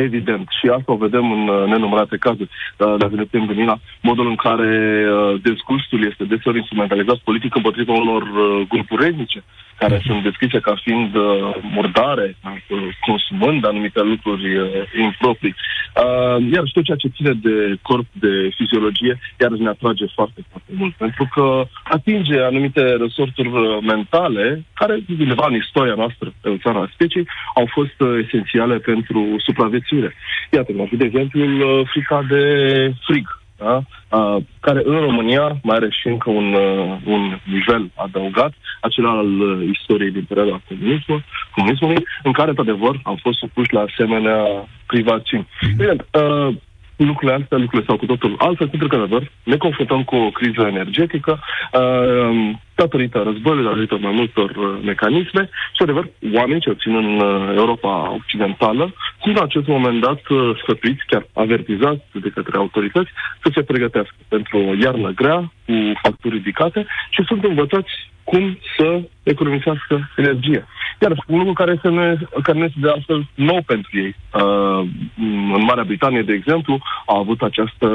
Evident. 0.03 0.47
Și 0.59 0.67
asta 0.67 0.91
o 0.91 1.03
vedem 1.05 1.31
în 1.31 1.47
uh, 1.47 1.65
nenumărate 1.67 2.17
cazuri. 2.17 2.49
Uh, 2.49 2.95
dacă 2.97 3.13
ne 3.15 3.27
putem 3.27 3.45
gândi 3.45 3.63
la 3.63 3.77
modul 4.01 4.27
în 4.27 4.35
care 4.35 5.05
uh, 5.07 5.41
discursul 5.41 6.05
este 6.09 6.23
deseori 6.23 6.57
instrumentalizat 6.57 7.17
politic 7.17 7.55
împotriva 7.55 7.93
unor 7.93 8.23
grupuri 8.67 9.05
etnice, 9.05 9.43
care 9.77 10.01
sunt 10.05 10.23
descrise 10.23 10.59
ca 10.59 10.73
fiind 10.83 11.15
uh, 11.15 11.55
murdare, 11.61 12.35
uh, 12.43 12.77
consumând 12.99 13.65
anumite 13.65 14.01
lucruri 14.01 14.57
uh, 14.57 14.67
improprii. 15.01 15.55
Uh, 15.55 16.51
iar 16.53 16.65
și 16.65 16.73
tot 16.73 16.83
ceea 16.83 16.97
ce 16.97 17.15
ține 17.15 17.33
de 17.33 17.77
corp, 17.81 18.05
de 18.11 18.49
fiziologie, 18.55 19.19
iar 19.39 19.51
ne 19.51 19.69
atrage 19.69 20.05
foarte, 20.15 20.41
foarte 20.49 20.71
mult, 20.77 20.93
pentru 20.93 21.27
că 21.33 21.65
atinge 21.83 22.39
anumite 22.41 22.81
resorturi 22.81 23.47
uh, 23.47 23.77
mentale 23.81 24.63
care, 24.73 24.99
undeva 25.19 25.45
în 25.47 25.55
istoria 25.55 25.93
noastră, 25.93 26.33
în 26.41 26.57
țara 26.57 26.89
speciei, 26.93 27.27
au 27.55 27.65
fost 27.71 27.99
uh, 27.99 28.25
esențiale 28.25 28.77
pentru 28.77 29.35
supraviețuire. 29.37 30.15
Iată, 30.51 30.71
de 30.91 31.05
exemplu, 31.05 31.41
uh, 31.43 31.87
frica 31.91 32.25
de 32.29 32.41
frig 33.05 33.43
da? 33.57 33.81
uh, 34.09 34.43
care 34.59 34.81
în 34.83 34.99
România 34.99 35.59
mai 35.63 35.75
are 35.75 35.89
și 35.89 36.07
încă 36.07 36.29
un, 36.29 36.53
uh, 36.53 36.97
un 37.05 37.39
nivel 37.43 37.91
adăugat, 37.95 38.53
acela 38.81 39.09
al 39.09 39.39
uh, 39.39 39.67
istoriei 39.71 40.11
din 40.11 40.23
perioada 40.23 40.61
comunismului, 40.67 41.25
comunismului, 41.55 42.03
în 42.23 42.31
care, 42.31 42.49
într-adevăr, 42.49 42.99
am 43.03 43.15
fost 43.21 43.37
supuși 43.37 43.73
la 43.73 43.81
asemenea 43.81 44.67
privațiuni. 44.85 45.47
Bine, 45.77 45.95
uh, 45.95 46.55
lucrurile 46.95 47.37
astea, 47.41 47.57
lucrurile 47.57 47.87
sau 47.87 47.97
cu 47.97 48.05
totul 48.05 48.35
altfel, 48.37 48.67
pentru 48.69 48.87
că, 48.87 48.95
adevăr, 48.95 49.31
ne 49.43 49.57
confruntăm 49.57 50.03
cu 50.03 50.15
o 50.15 50.29
criză 50.29 50.61
energetică 50.61 51.39
uh, 51.73 52.51
datorită 52.75 53.21
războiului, 53.25 53.63
datorită 53.63 53.97
mai 54.01 54.11
multor 54.11 54.49
uh, 54.49 54.79
mecanisme. 54.83 55.49
Și, 55.75 55.81
adevăr, 55.81 56.09
oamenii, 56.33 56.61
ce 56.61 56.69
obțin 56.69 56.95
în 56.95 57.19
uh, 57.19 57.53
Europa 57.55 58.11
Occidentală, 58.11 58.93
sunt 59.21 59.37
în 59.37 59.43
acest 59.43 59.67
moment 59.67 60.01
dat 60.01 60.27
uh, 60.27 60.57
sfătuiți, 60.61 61.05
chiar 61.07 61.27
avertizați 61.33 62.05
de 62.11 62.29
către 62.29 62.57
autorități, 62.57 63.09
să 63.43 63.51
se 63.53 63.63
pregătească 63.63 64.15
pentru 64.27 64.57
o 64.57 64.73
iarnă 64.81 65.09
grea, 65.09 65.51
cu 65.65 65.73
facturi 66.01 66.35
ridicate 66.35 66.85
și 67.09 67.23
sunt 67.27 67.43
învățați 67.43 67.91
cum 68.25 68.59
să 68.77 69.01
economisească 69.23 70.09
energie. 70.15 70.65
Iar 71.01 71.11
un 71.27 71.37
lucru 71.37 71.53
care, 71.53 71.71
este 71.75 71.89
ne, 71.89 72.17
care 72.43 72.57
ne 72.57 72.65
este 72.65 72.79
de 72.81 72.89
altfel 72.89 73.27
nou 73.35 73.61
pentru 73.65 73.89
ei. 73.93 74.15
Uh, 74.33 74.87
în 75.55 75.63
Marea 75.67 75.83
Britanie, 75.83 76.21
de 76.21 76.33
exemplu, 76.33 76.79
a 77.05 77.17
avut 77.17 77.41
această, 77.41 77.87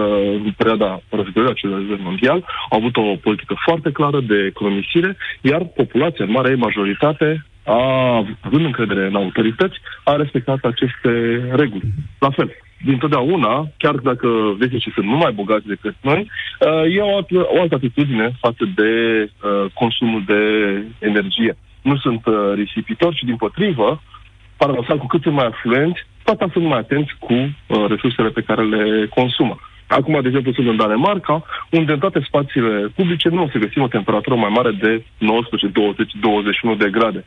în 0.45 0.53
perioada 0.57 1.01
războiului 1.09 1.55
acelui 1.57 2.01
mondial, 2.03 2.45
au 2.71 2.79
avut 2.79 2.97
o 2.97 3.17
politică 3.23 3.55
foarte 3.65 3.91
clară 3.93 4.21
de 4.21 4.45
economisire, 4.47 5.17
iar 5.41 5.65
populația, 5.65 6.25
în 6.25 6.31
marea 6.31 6.51
ei 6.51 6.57
majoritate, 6.57 7.47
a, 7.65 8.17
având 8.41 8.65
încredere 8.65 9.07
în 9.07 9.15
autorități, 9.15 9.77
a 10.05 10.17
respectat 10.17 10.65
aceste 10.65 11.11
reguli. 11.53 11.93
La 12.19 12.31
fel, 12.31 12.51
dintotdeauna, 12.85 13.69
chiar 13.77 13.95
dacă 13.95 14.29
vecii 14.59 14.93
sunt 14.95 15.07
mult 15.07 15.23
mai 15.23 15.33
bogați 15.33 15.67
decât 15.67 15.95
noi, 16.01 16.31
uh, 16.61 16.97
e 16.97 17.01
o 17.01 17.17
altă, 17.17 17.47
o 17.57 17.61
altă 17.61 17.75
atitudine 17.75 18.33
față 18.41 18.65
de 18.75 18.91
uh, 19.23 19.71
consumul 19.75 20.23
de 20.27 20.43
energie. 20.99 21.57
Nu 21.83 21.97
sunt 21.97 22.27
uh, 22.27 22.35
risipitori, 22.55 23.17
ci 23.17 23.23
din 23.23 23.37
potrivă, 23.37 24.03
paradoxal, 24.57 24.99
cu 24.99 25.07
cât 25.07 25.23
sunt 25.23 25.35
mai 25.35 25.47
afluenți, 25.47 26.07
toate 26.25 26.49
sunt 26.53 26.65
mai 26.65 26.79
atenți 26.79 27.13
cu 27.19 27.33
uh, 27.33 27.85
resursele 27.89 28.29
pe 28.29 28.41
care 28.41 28.63
le 28.63 29.07
consumă. 29.07 29.59
Acum, 29.99 30.21
de 30.21 30.29
exemplu, 30.29 30.53
sunt 30.53 30.69
în 30.69 30.77
Danemarca, 30.77 31.45
unde 31.71 31.93
în 31.93 31.99
toate 31.99 32.21
spațiile 32.27 32.93
publice 32.95 33.29
nu 33.29 33.43
o 33.43 33.49
să 33.53 33.59
găsim 33.59 33.83
o 33.83 33.95
temperatură 33.97 34.35
mai 34.35 34.53
mare 34.55 34.71
de 34.71 35.05
19, 35.19 35.81
20, 35.81 36.13
21 36.21 36.75
de 36.75 36.91
grade. 36.91 37.25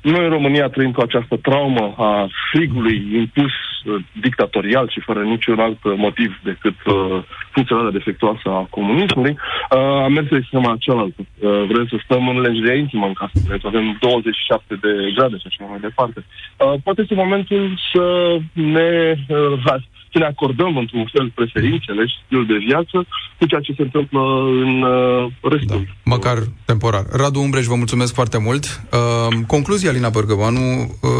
Noi 0.00 0.24
în 0.24 0.30
România 0.30 0.68
trăim 0.68 0.92
cu 0.92 1.00
această 1.00 1.36
traumă 1.36 1.94
a 1.96 2.28
frigului 2.50 2.98
impus 3.14 3.52
uh, 3.84 4.02
dictatorial 4.20 4.88
și 4.88 5.00
fără 5.00 5.22
niciun 5.22 5.58
alt 5.58 5.78
motiv 5.96 6.40
decât 6.42 6.78
uh, 6.84 7.22
funcționarea 7.50 7.90
defectuoasă 7.90 8.48
a 8.48 8.66
comunismului, 8.70 9.34
uh, 9.70 9.78
am 10.04 10.12
mers 10.12 10.28
la 10.30 10.36
extrema 10.36 10.76
cealaltă. 10.78 11.20
Uh, 11.20 11.62
vrem 11.68 11.86
să 11.86 11.96
stăm 12.04 12.28
în 12.28 12.40
lenjeria 12.40 12.74
intimă 12.74 13.06
în 13.06 13.12
casă, 13.12 13.32
vrem 13.46 13.58
să 13.58 13.66
avem 13.66 13.96
27 14.00 14.74
de 14.74 14.92
grade 15.14 15.36
și 15.36 15.46
așa 15.46 15.64
mai 15.70 15.80
departe. 15.80 16.24
Uh, 16.24 16.74
poate 16.84 17.00
este 17.00 17.14
momentul 17.14 17.78
să 17.92 18.04
ne 18.52 19.14
uh, 19.28 19.52
să 20.16 20.22
ne 20.22 20.32
acordăm 20.34 20.76
într-un 20.76 21.06
fel 21.12 21.32
preferințele 21.34 22.02
și 22.06 22.16
stilul 22.24 22.46
de 22.46 22.58
viață 22.66 23.06
cu 23.38 23.46
ceea 23.46 23.60
ce 23.60 23.72
se 23.76 23.82
întâmplă 23.82 24.20
în 24.64 24.82
uh, 24.82 25.26
restul. 25.52 25.82
Da, 25.86 26.12
măcar 26.14 26.38
temporar. 26.64 27.04
Radu 27.12 27.40
Umbreș, 27.40 27.64
vă 27.64 27.74
mulțumesc 27.74 28.14
foarte 28.14 28.38
mult. 28.38 28.64
Uh, 28.92 29.38
concluzia, 29.46 29.90
Alina 29.90 30.08
Bărgăvanu, 30.08 30.60
uh, 30.80 31.10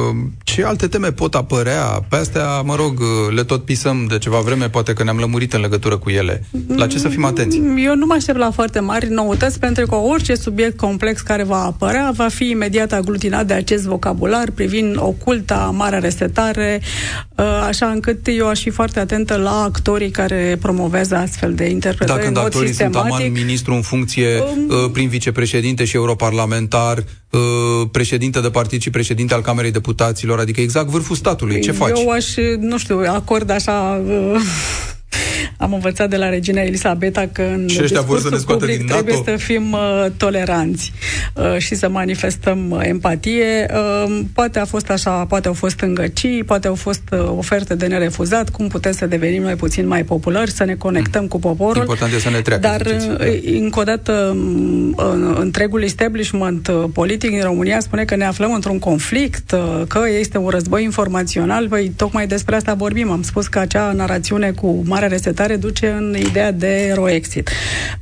ce 0.44 0.64
alte 0.64 0.87
teme 0.87 1.12
pot 1.12 1.35
apărea? 1.35 1.82
Pe 2.09 2.16
astea, 2.16 2.61
mă 2.61 2.74
rog, 2.74 2.94
uh, 3.00 3.35
le 3.35 3.44
tot 3.44 3.64
pisăm 3.64 4.06
de 4.09 4.18
ceva 4.18 4.40
vreme, 4.40 4.68
poate 4.68 4.92
că 4.92 5.02
ne-am 5.04 5.18
lămurit 5.18 5.52
în 5.52 5.61
legătură 5.61 5.96
cu 5.96 6.11
ele. 6.11 6.44
La 6.76 6.87
ce 6.87 6.98
să 6.98 7.09
fim 7.09 7.24
atenți? 7.24 7.61
Eu 7.76 7.94
nu 7.96 8.06
mă 8.06 8.14
aștept 8.14 8.38
la 8.38 8.50
foarte 8.50 8.80
mari 8.80 9.09
noutăți, 9.09 9.61
pentru 9.61 9.87
că 9.87 9.94
orice 9.94 10.35
subiect 10.35 10.76
complex 10.76 11.20
care 11.20 11.42
va 11.42 11.64
apărea 11.64 12.11
va 12.14 12.28
fi 12.28 12.50
imediat 12.50 12.92
aglutinat 12.92 13.46
de 13.46 13.54
acest 13.54 13.85
vocabular 13.85 14.50
privind 14.50 14.96
oculta, 14.98 15.72
marea 15.74 15.98
resetare, 15.98 16.80
uh, 17.37 17.44
așa 17.66 17.87
încât 17.87 18.18
eu 18.24 18.48
aș 18.48 18.61
fi 18.61 18.70
foarte 18.70 18.86
atentă 18.94 19.37
la 19.37 19.62
actorii 19.62 20.11
care 20.11 20.59
promovează 20.61 21.16
astfel 21.16 21.55
de 21.55 21.64
interpretări 21.68 22.18
Dacă 22.18 22.29
în 22.29 22.35
mod 22.37 22.44
actorii 22.44 22.68
sistematic. 22.68 23.01
sunt 23.01 23.12
aman 23.12 23.33
ministru 23.33 23.75
în 23.75 23.83
funcție, 23.83 24.27
um, 24.40 24.90
prin 24.90 25.09
vicepreședinte 25.09 25.85
și 25.85 25.96
europarlamentar, 25.96 27.05
președinte 27.90 28.40
de 28.40 28.51
partid 28.51 28.81
și 28.81 28.90
președinte 28.90 29.35
al 29.35 29.40
Camerei 29.40 29.70
Deputaților, 29.70 30.38
adică 30.38 30.61
exact 30.61 30.88
vârful 30.88 31.16
statului. 31.16 31.61
Ce 31.61 31.72
faci? 31.72 31.99
Eu 31.99 32.11
aș, 32.11 32.27
nu 32.59 32.79
știu, 32.79 33.03
acord 33.07 33.51
așa 33.51 34.03
am 35.58 35.72
învățat 35.72 36.10
de 36.10 36.16
la 36.16 36.28
regina 36.28 36.60
Elisabeta 36.60 37.28
că 37.32 37.42
în 37.42 37.68
și 37.68 37.82
ăștia 37.82 38.00
vor 38.00 38.20
să 38.20 38.28
ne 38.30 38.36
public 38.46 38.76
din 38.76 38.86
trebuie 38.86 39.22
să 39.24 39.36
fim 39.36 39.72
uh, 39.72 40.06
toleranți 40.16 40.92
uh, 41.34 41.58
și 41.58 41.74
să 41.74 41.88
manifestăm 41.88 42.70
uh, 42.70 42.80
empatie. 42.82 43.66
Uh, 43.70 44.20
poate 44.34 44.58
a 44.58 44.64
fost 44.64 44.90
așa, 44.90 45.10
poate 45.10 45.48
au 45.48 45.54
fost 45.54 45.80
îngăcii, 45.80 46.44
poate 46.44 46.68
au 46.68 46.74
fost 46.74 47.02
uh, 47.12 47.18
oferte 47.36 47.74
de 47.74 47.86
nerefuzat, 47.86 48.48
cum 48.48 48.68
putem 48.68 48.92
să 48.92 49.06
devenim 49.06 49.42
mai 49.42 49.56
puțin 49.56 49.86
mai 49.86 50.04
populari, 50.04 50.50
să 50.50 50.64
ne 50.64 50.74
conectăm 50.74 51.22
mm. 51.22 51.28
cu 51.28 51.38
poporul. 51.38 51.80
Important 51.80 52.12
e 52.12 52.18
să 52.18 52.30
ne 52.30 52.40
treacă. 52.40 52.60
Dar, 52.60 52.80
uh, 52.80 53.38
încă 53.60 53.80
o 53.80 53.82
dată, 53.82 54.36
uh, 54.96 55.36
întregul 55.40 55.82
establishment 55.82 56.68
uh, 56.68 56.84
politic 56.92 57.30
din 57.30 57.42
România 57.42 57.80
spune 57.80 58.04
că 58.04 58.16
ne 58.16 58.24
aflăm 58.24 58.52
într-un 58.52 58.78
conflict, 58.78 59.52
uh, 59.52 59.82
că 59.88 60.00
este 60.18 60.38
un 60.38 60.48
război 60.48 60.82
informațional. 60.82 61.68
Păi, 61.68 61.92
tocmai 61.96 62.26
despre 62.26 62.56
asta 62.56 62.74
vorbim. 62.74 63.10
Am 63.10 63.22
spus 63.22 63.46
că 63.46 63.58
acea 63.58 63.92
narațiune 63.92 64.50
cu 64.50 64.82
mare 64.84 65.06
resetare 65.06 65.45
duce 65.54 65.88
în 65.88 66.16
ideea 66.18 66.52
de 66.52 66.92
roexit. 66.94 67.50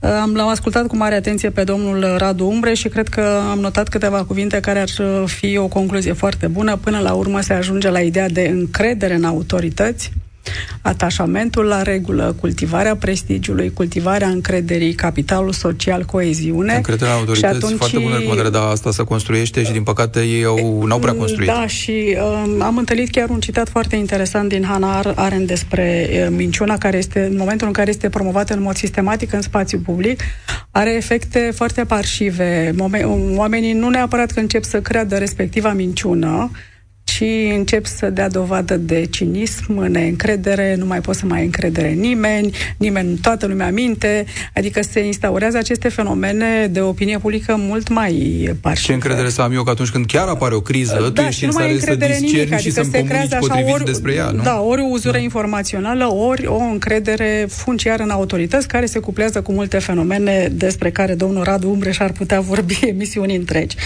Am 0.01 0.35
l-am 0.35 0.49
ascultat 0.49 0.87
cu 0.87 0.97
mare 0.97 1.15
atenție 1.15 1.51
pe 1.51 1.65
domnul 1.65 2.15
Radu 2.17 2.47
Umbre 2.47 2.75
și 2.75 2.89
cred 2.89 3.09
că 3.09 3.41
am 3.51 3.59
notat 3.59 3.89
câteva 3.89 4.25
cuvinte 4.25 4.61
care 4.61 4.79
ar 4.79 4.89
fi 5.27 5.57
o 5.57 5.67
concluzie 5.67 6.13
foarte 6.13 6.47
bună. 6.47 6.77
Până 6.77 6.99
la 6.99 7.13
urmă 7.13 7.41
se 7.41 7.53
ajunge 7.53 7.91
la 7.91 8.01
ideea 8.01 8.29
de 8.29 8.49
încredere 8.53 9.15
în 9.15 9.25
autorități, 9.25 10.13
atașamentul 10.83 11.65
la 11.65 11.83
regulă, 11.83 12.37
cultivarea 12.41 12.97
prestigiului, 12.97 13.73
cultivarea 13.73 14.29
încrederii, 14.29 14.95
capitalul 14.95 15.53
social, 15.53 16.05
coeziune. 16.05 16.75
Încrederea 16.75 17.13
în 17.13 17.19
autorități, 17.19 17.53
și 17.53 17.57
atunci... 17.57 17.79
foarte 17.79 17.99
bună 17.99 18.15
recomandare, 18.15 18.49
dar 18.49 18.63
asta 18.63 18.91
se 18.91 19.03
construiește 19.03 19.63
și 19.65 19.73
din 19.73 19.83
păcate 19.83 20.21
ei 20.21 20.45
au, 20.45 20.85
n-au 20.87 20.99
prea 20.99 21.13
construit. 21.13 21.49
Da, 21.49 21.67
și 21.67 22.17
um, 22.45 22.63
am 22.63 22.77
întâlnit 22.77 23.11
chiar 23.11 23.29
un 23.29 23.41
citat 23.41 23.69
foarte 23.69 23.97
interesant 23.97 24.49
din 24.49 24.65
Hannah 24.65 25.13
Arendt 25.15 25.47
despre 25.47 26.09
uh, 26.11 26.27
minciuna 26.31 26.79
care 26.79 26.97
este, 26.97 27.21
în 27.31 27.37
momentul 27.37 27.67
în 27.67 27.73
care 27.73 27.89
este 27.91 28.09
promovată 28.09 28.55
în 28.55 28.63
mod 28.63 28.77
sistematic 28.77 29.33
în 29.33 29.43
spațiu 29.43 29.79
public, 29.79 30.21
are 30.71 30.95
efecte 30.95 31.53
foarte 31.55 31.85
parșive. 31.85 32.75
Oamenii 33.37 33.73
nu 33.73 33.89
neapărat 33.89 34.31
că 34.31 34.41
încep 34.41 34.65
să 34.65 34.81
creadă 34.81 35.17
respectiva 35.17 35.73
minciună, 35.73 36.51
și 37.05 37.53
încep 37.55 37.87
să 37.87 38.11
dea 38.11 38.29
dovadă 38.29 38.77
de 38.77 39.07
cinism, 39.11 39.83
neîncredere, 39.83 40.75
nu 40.79 40.87
mai 40.87 41.01
pot 41.01 41.15
să 41.15 41.27
mai 41.27 41.39
ai 41.39 41.45
încredere 41.45 41.91
în 41.91 41.99
nimeni, 41.99 42.51
nimeni, 42.77 43.19
toată 43.23 43.47
lumea 43.47 43.71
minte, 43.71 44.25
adică 44.55 44.83
se 44.83 45.01
instaurează 45.01 45.59
aceste 45.59 45.89
fenomene 45.89 46.67
de 46.67 46.81
opinie 46.81 47.19
publică 47.19 47.55
mult 47.59 47.89
mai 47.89 48.51
parșive. 48.61 48.87
Ce 48.87 48.93
încredere 48.93 49.29
să 49.29 49.43
am 49.43 49.53
eu 49.53 49.63
că 49.63 49.71
atunci 49.71 49.89
când 49.89 50.07
chiar 50.07 50.29
apare 50.29 50.55
o 50.55 50.61
criză, 50.61 50.99
da, 51.01 51.23
tu 51.23 51.29
ești 51.29 51.45
în 51.45 51.51
stare 51.51 51.79
să 51.79 51.95
discerni 51.95 52.45
nimic, 52.45 52.59
și 52.59 52.71
să-mi 52.71 52.93
comunici 52.93 53.35
potrivit 53.39 53.73
ori, 53.73 53.85
despre 53.85 54.15
ea, 54.15 54.31
nu? 54.31 54.43
Da, 54.43 54.61
ori 54.61 54.81
o 54.81 54.87
uzură 54.91 55.17
da. 55.17 55.23
informațională, 55.23 56.13
ori 56.13 56.47
o 56.47 56.59
încredere 56.59 57.47
funciară 57.49 58.03
în 58.03 58.11
autorități 58.11 58.69
care 58.69 58.87
se 58.87 58.99
cuplează 58.99 59.43
cu 59.43 59.53
multe 59.53 59.79
fenomene 59.79 60.49
despre 60.53 60.91
care 60.91 61.15
domnul 61.15 61.43
Radu 61.45 61.71
Umbreș 61.71 61.99
ar 61.99 62.13
putea 62.13 62.41
vorbi 62.41 62.79
emisiuni 62.95 63.37
întregi. 63.37 63.77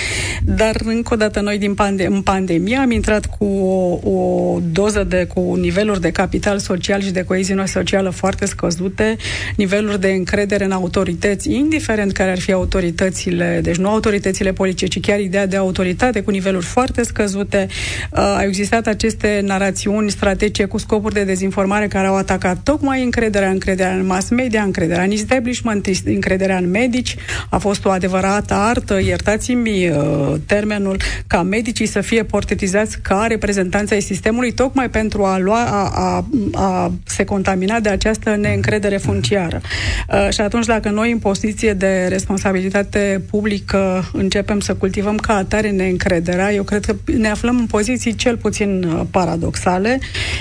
Dar, 0.43 0.77
încă 0.85 1.15
o 1.15 1.17
dată, 1.17 1.41
noi 1.41 1.59
din 1.59 1.75
pande- 1.75 2.07
în 2.07 2.23
pandemie 2.23 2.77
am 2.77 2.91
intrat 2.91 3.08
intrat 3.09 3.37
cu 3.39 3.45
o, 3.45 4.11
o 4.11 4.59
doză 4.73 5.05
de, 5.05 5.29
cu 5.35 5.55
niveluri 5.55 6.01
de 6.01 6.11
capital 6.11 6.59
social 6.59 7.01
și 7.01 7.11
de 7.11 7.25
coeziune 7.25 7.67
socială 7.67 8.11
foarte 8.11 8.47
scăzute, 8.47 9.17
niveluri 9.57 10.01
de 10.01 10.09
încredere 10.09 10.65
în 10.65 10.71
autorități, 10.71 11.53
indiferent 11.53 12.13
care 12.13 12.31
ar 12.31 12.39
fi 12.39 12.53
autoritățile, 12.53 13.61
deci 13.63 13.77
nu 13.77 13.89
autoritățile 13.89 14.53
politice, 14.53 14.87
ci 14.87 15.01
chiar 15.01 15.21
ideea 15.21 15.47
de 15.47 15.57
autoritate 15.57 16.21
cu 16.21 16.31
niveluri 16.31 16.65
foarte 16.65 17.03
scăzute. 17.03 17.67
Uh, 18.11 18.19
au 18.19 18.47
existat 18.47 18.87
aceste 18.87 19.41
narațiuni 19.45 20.11
strategice 20.11 20.65
cu 20.65 20.79
scopuri 20.79 21.15
de 21.15 21.25
dezinformare 21.25 21.87
care 21.87 22.07
au 22.07 22.17
atacat 22.17 22.59
tocmai 22.63 23.03
încrederea, 23.03 23.51
încrederea 23.51 23.95
în 23.95 24.07
mass 24.07 24.29
media, 24.29 24.63
încrederea 24.63 25.03
în 25.03 25.11
establishment, 25.11 25.89
încrederea 26.05 26.57
în 26.57 26.71
medici. 26.71 27.17
A 27.51 27.59
fost 27.59 27.85
o 27.85 27.91
adevărată 27.91 28.55
artă, 28.55 29.01
iertați-mi 29.01 29.89
uh, 29.89 30.35
termenul, 30.47 30.97
ca 31.27 31.43
medicii 31.43 31.87
să 31.87 32.01
fie 32.01 32.25
portretizați 32.25 32.98
ca 33.03 33.25
reprezentanța 33.29 33.95
ai 33.95 34.01
sistemului, 34.01 34.53
tocmai 34.53 34.91
pentru 34.91 35.25
a, 35.25 35.39
lua, 35.39 35.65
a, 35.65 35.91
a, 35.95 36.25
a 36.53 36.93
se 37.05 37.25
contamina 37.25 37.81
de 37.81 37.89
această 37.89 38.37
neîncredere 38.37 38.97
funciară. 38.97 39.61
Uh, 40.09 40.29
și 40.33 40.41
atunci, 40.41 40.67
dacă 40.67 40.91
noi, 40.91 41.13
în 41.13 41.19
poziție 41.19 41.73
de 41.73 42.07
responsabilitate 42.09 43.23
publică, 43.31 44.11
începem 44.13 44.61
să 44.61 44.75
cultivăm 44.75 45.17
ca 45.17 45.35
atare 45.35 45.71
neîncrederea, 45.71 46.53
eu 46.53 46.63
cred 46.63 46.85
că 46.85 46.95
ne 47.17 47.29
aflăm 47.29 47.57
în 47.59 47.67
poziții 47.67 48.15
cel 48.15 48.37
puțin 48.37 48.83
uh, 48.83 49.01
paradoxale 49.11 49.99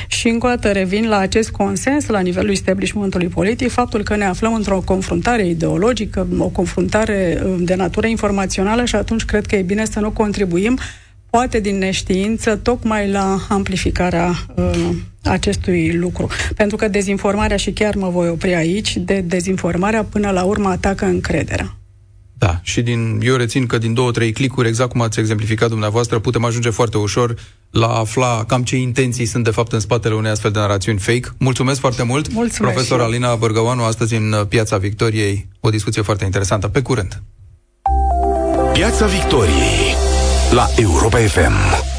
și 0.07 0.27
încă 0.27 0.45
o 0.45 0.49
dată 0.49 0.71
revin 0.71 1.07
la 1.07 1.17
acest 1.17 1.49
consens 1.49 2.07
la 2.07 2.19
nivelul 2.19 2.51
establishmentului 2.51 3.27
politic, 3.27 3.69
faptul 3.69 4.03
că 4.03 4.15
ne 4.15 4.25
aflăm 4.25 4.53
într-o 4.53 4.81
confruntare 4.85 5.47
ideologică, 5.47 6.27
o 6.37 6.47
confruntare 6.47 7.41
uh, 7.43 7.55
de 7.59 7.75
natură 7.75 8.07
informațională 8.07 8.85
și 8.85 8.95
atunci 8.95 9.25
cred 9.25 9.45
că 9.45 9.55
e 9.55 9.61
bine 9.61 9.85
să 9.85 9.99
nu 9.99 10.11
contribuim 10.11 10.79
poate 11.29 11.59
din 11.59 11.77
neștiință, 11.77 12.55
tocmai 12.55 13.09
la 13.09 13.45
amplificarea 13.49 14.33
uh, 14.55 14.89
acestui 15.23 15.93
lucru. 15.93 16.29
Pentru 16.55 16.77
că 16.77 16.87
dezinformarea, 16.87 17.57
și 17.57 17.71
chiar 17.71 17.95
mă 17.95 18.09
voi 18.09 18.29
opri 18.29 18.55
aici, 18.55 18.97
de 18.97 19.19
dezinformarea 19.19 20.03
până 20.03 20.31
la 20.31 20.43
urmă 20.43 20.69
atacă 20.69 21.05
încrederea. 21.05 21.77
Da, 22.39 22.59
și 22.63 22.81
din, 22.81 23.19
eu 23.23 23.35
rețin 23.35 23.65
că 23.65 23.77
din 23.77 23.93
două, 23.93 24.11
trei 24.11 24.31
clicuri, 24.31 24.67
exact 24.67 24.91
cum 24.91 25.01
ați 25.01 25.19
exemplificat 25.19 25.69
dumneavoastră, 25.69 26.19
putem 26.19 26.43
ajunge 26.43 26.69
foarte 26.69 26.97
ușor 26.97 27.35
la 27.69 27.87
a 27.87 27.99
afla 27.99 28.43
cam 28.47 28.63
ce 28.63 28.75
intenții 28.75 29.25
sunt 29.25 29.43
de 29.43 29.49
fapt 29.49 29.71
în 29.71 29.79
spatele 29.79 30.13
unei 30.13 30.31
astfel 30.31 30.51
de 30.51 30.59
narațiuni 30.59 30.99
fake. 30.99 31.29
Mulțumesc 31.37 31.79
foarte 31.79 32.03
mult, 32.03 32.31
Mulțumesc 32.31 32.73
profesor 32.73 33.01
Alina 33.01 33.35
Bărgăoanu, 33.35 33.83
astăzi 33.83 34.15
în 34.15 34.45
Piața 34.49 34.77
Victoriei, 34.77 35.47
o 35.59 35.69
discuție 35.69 36.01
foarte 36.01 36.25
interesantă. 36.25 36.67
Pe 36.67 36.81
curând! 36.81 37.21
Piața 38.73 39.05
Victoriei 39.05 40.06
la 40.51 40.69
Europa 40.77 41.19
FM. 41.19 41.96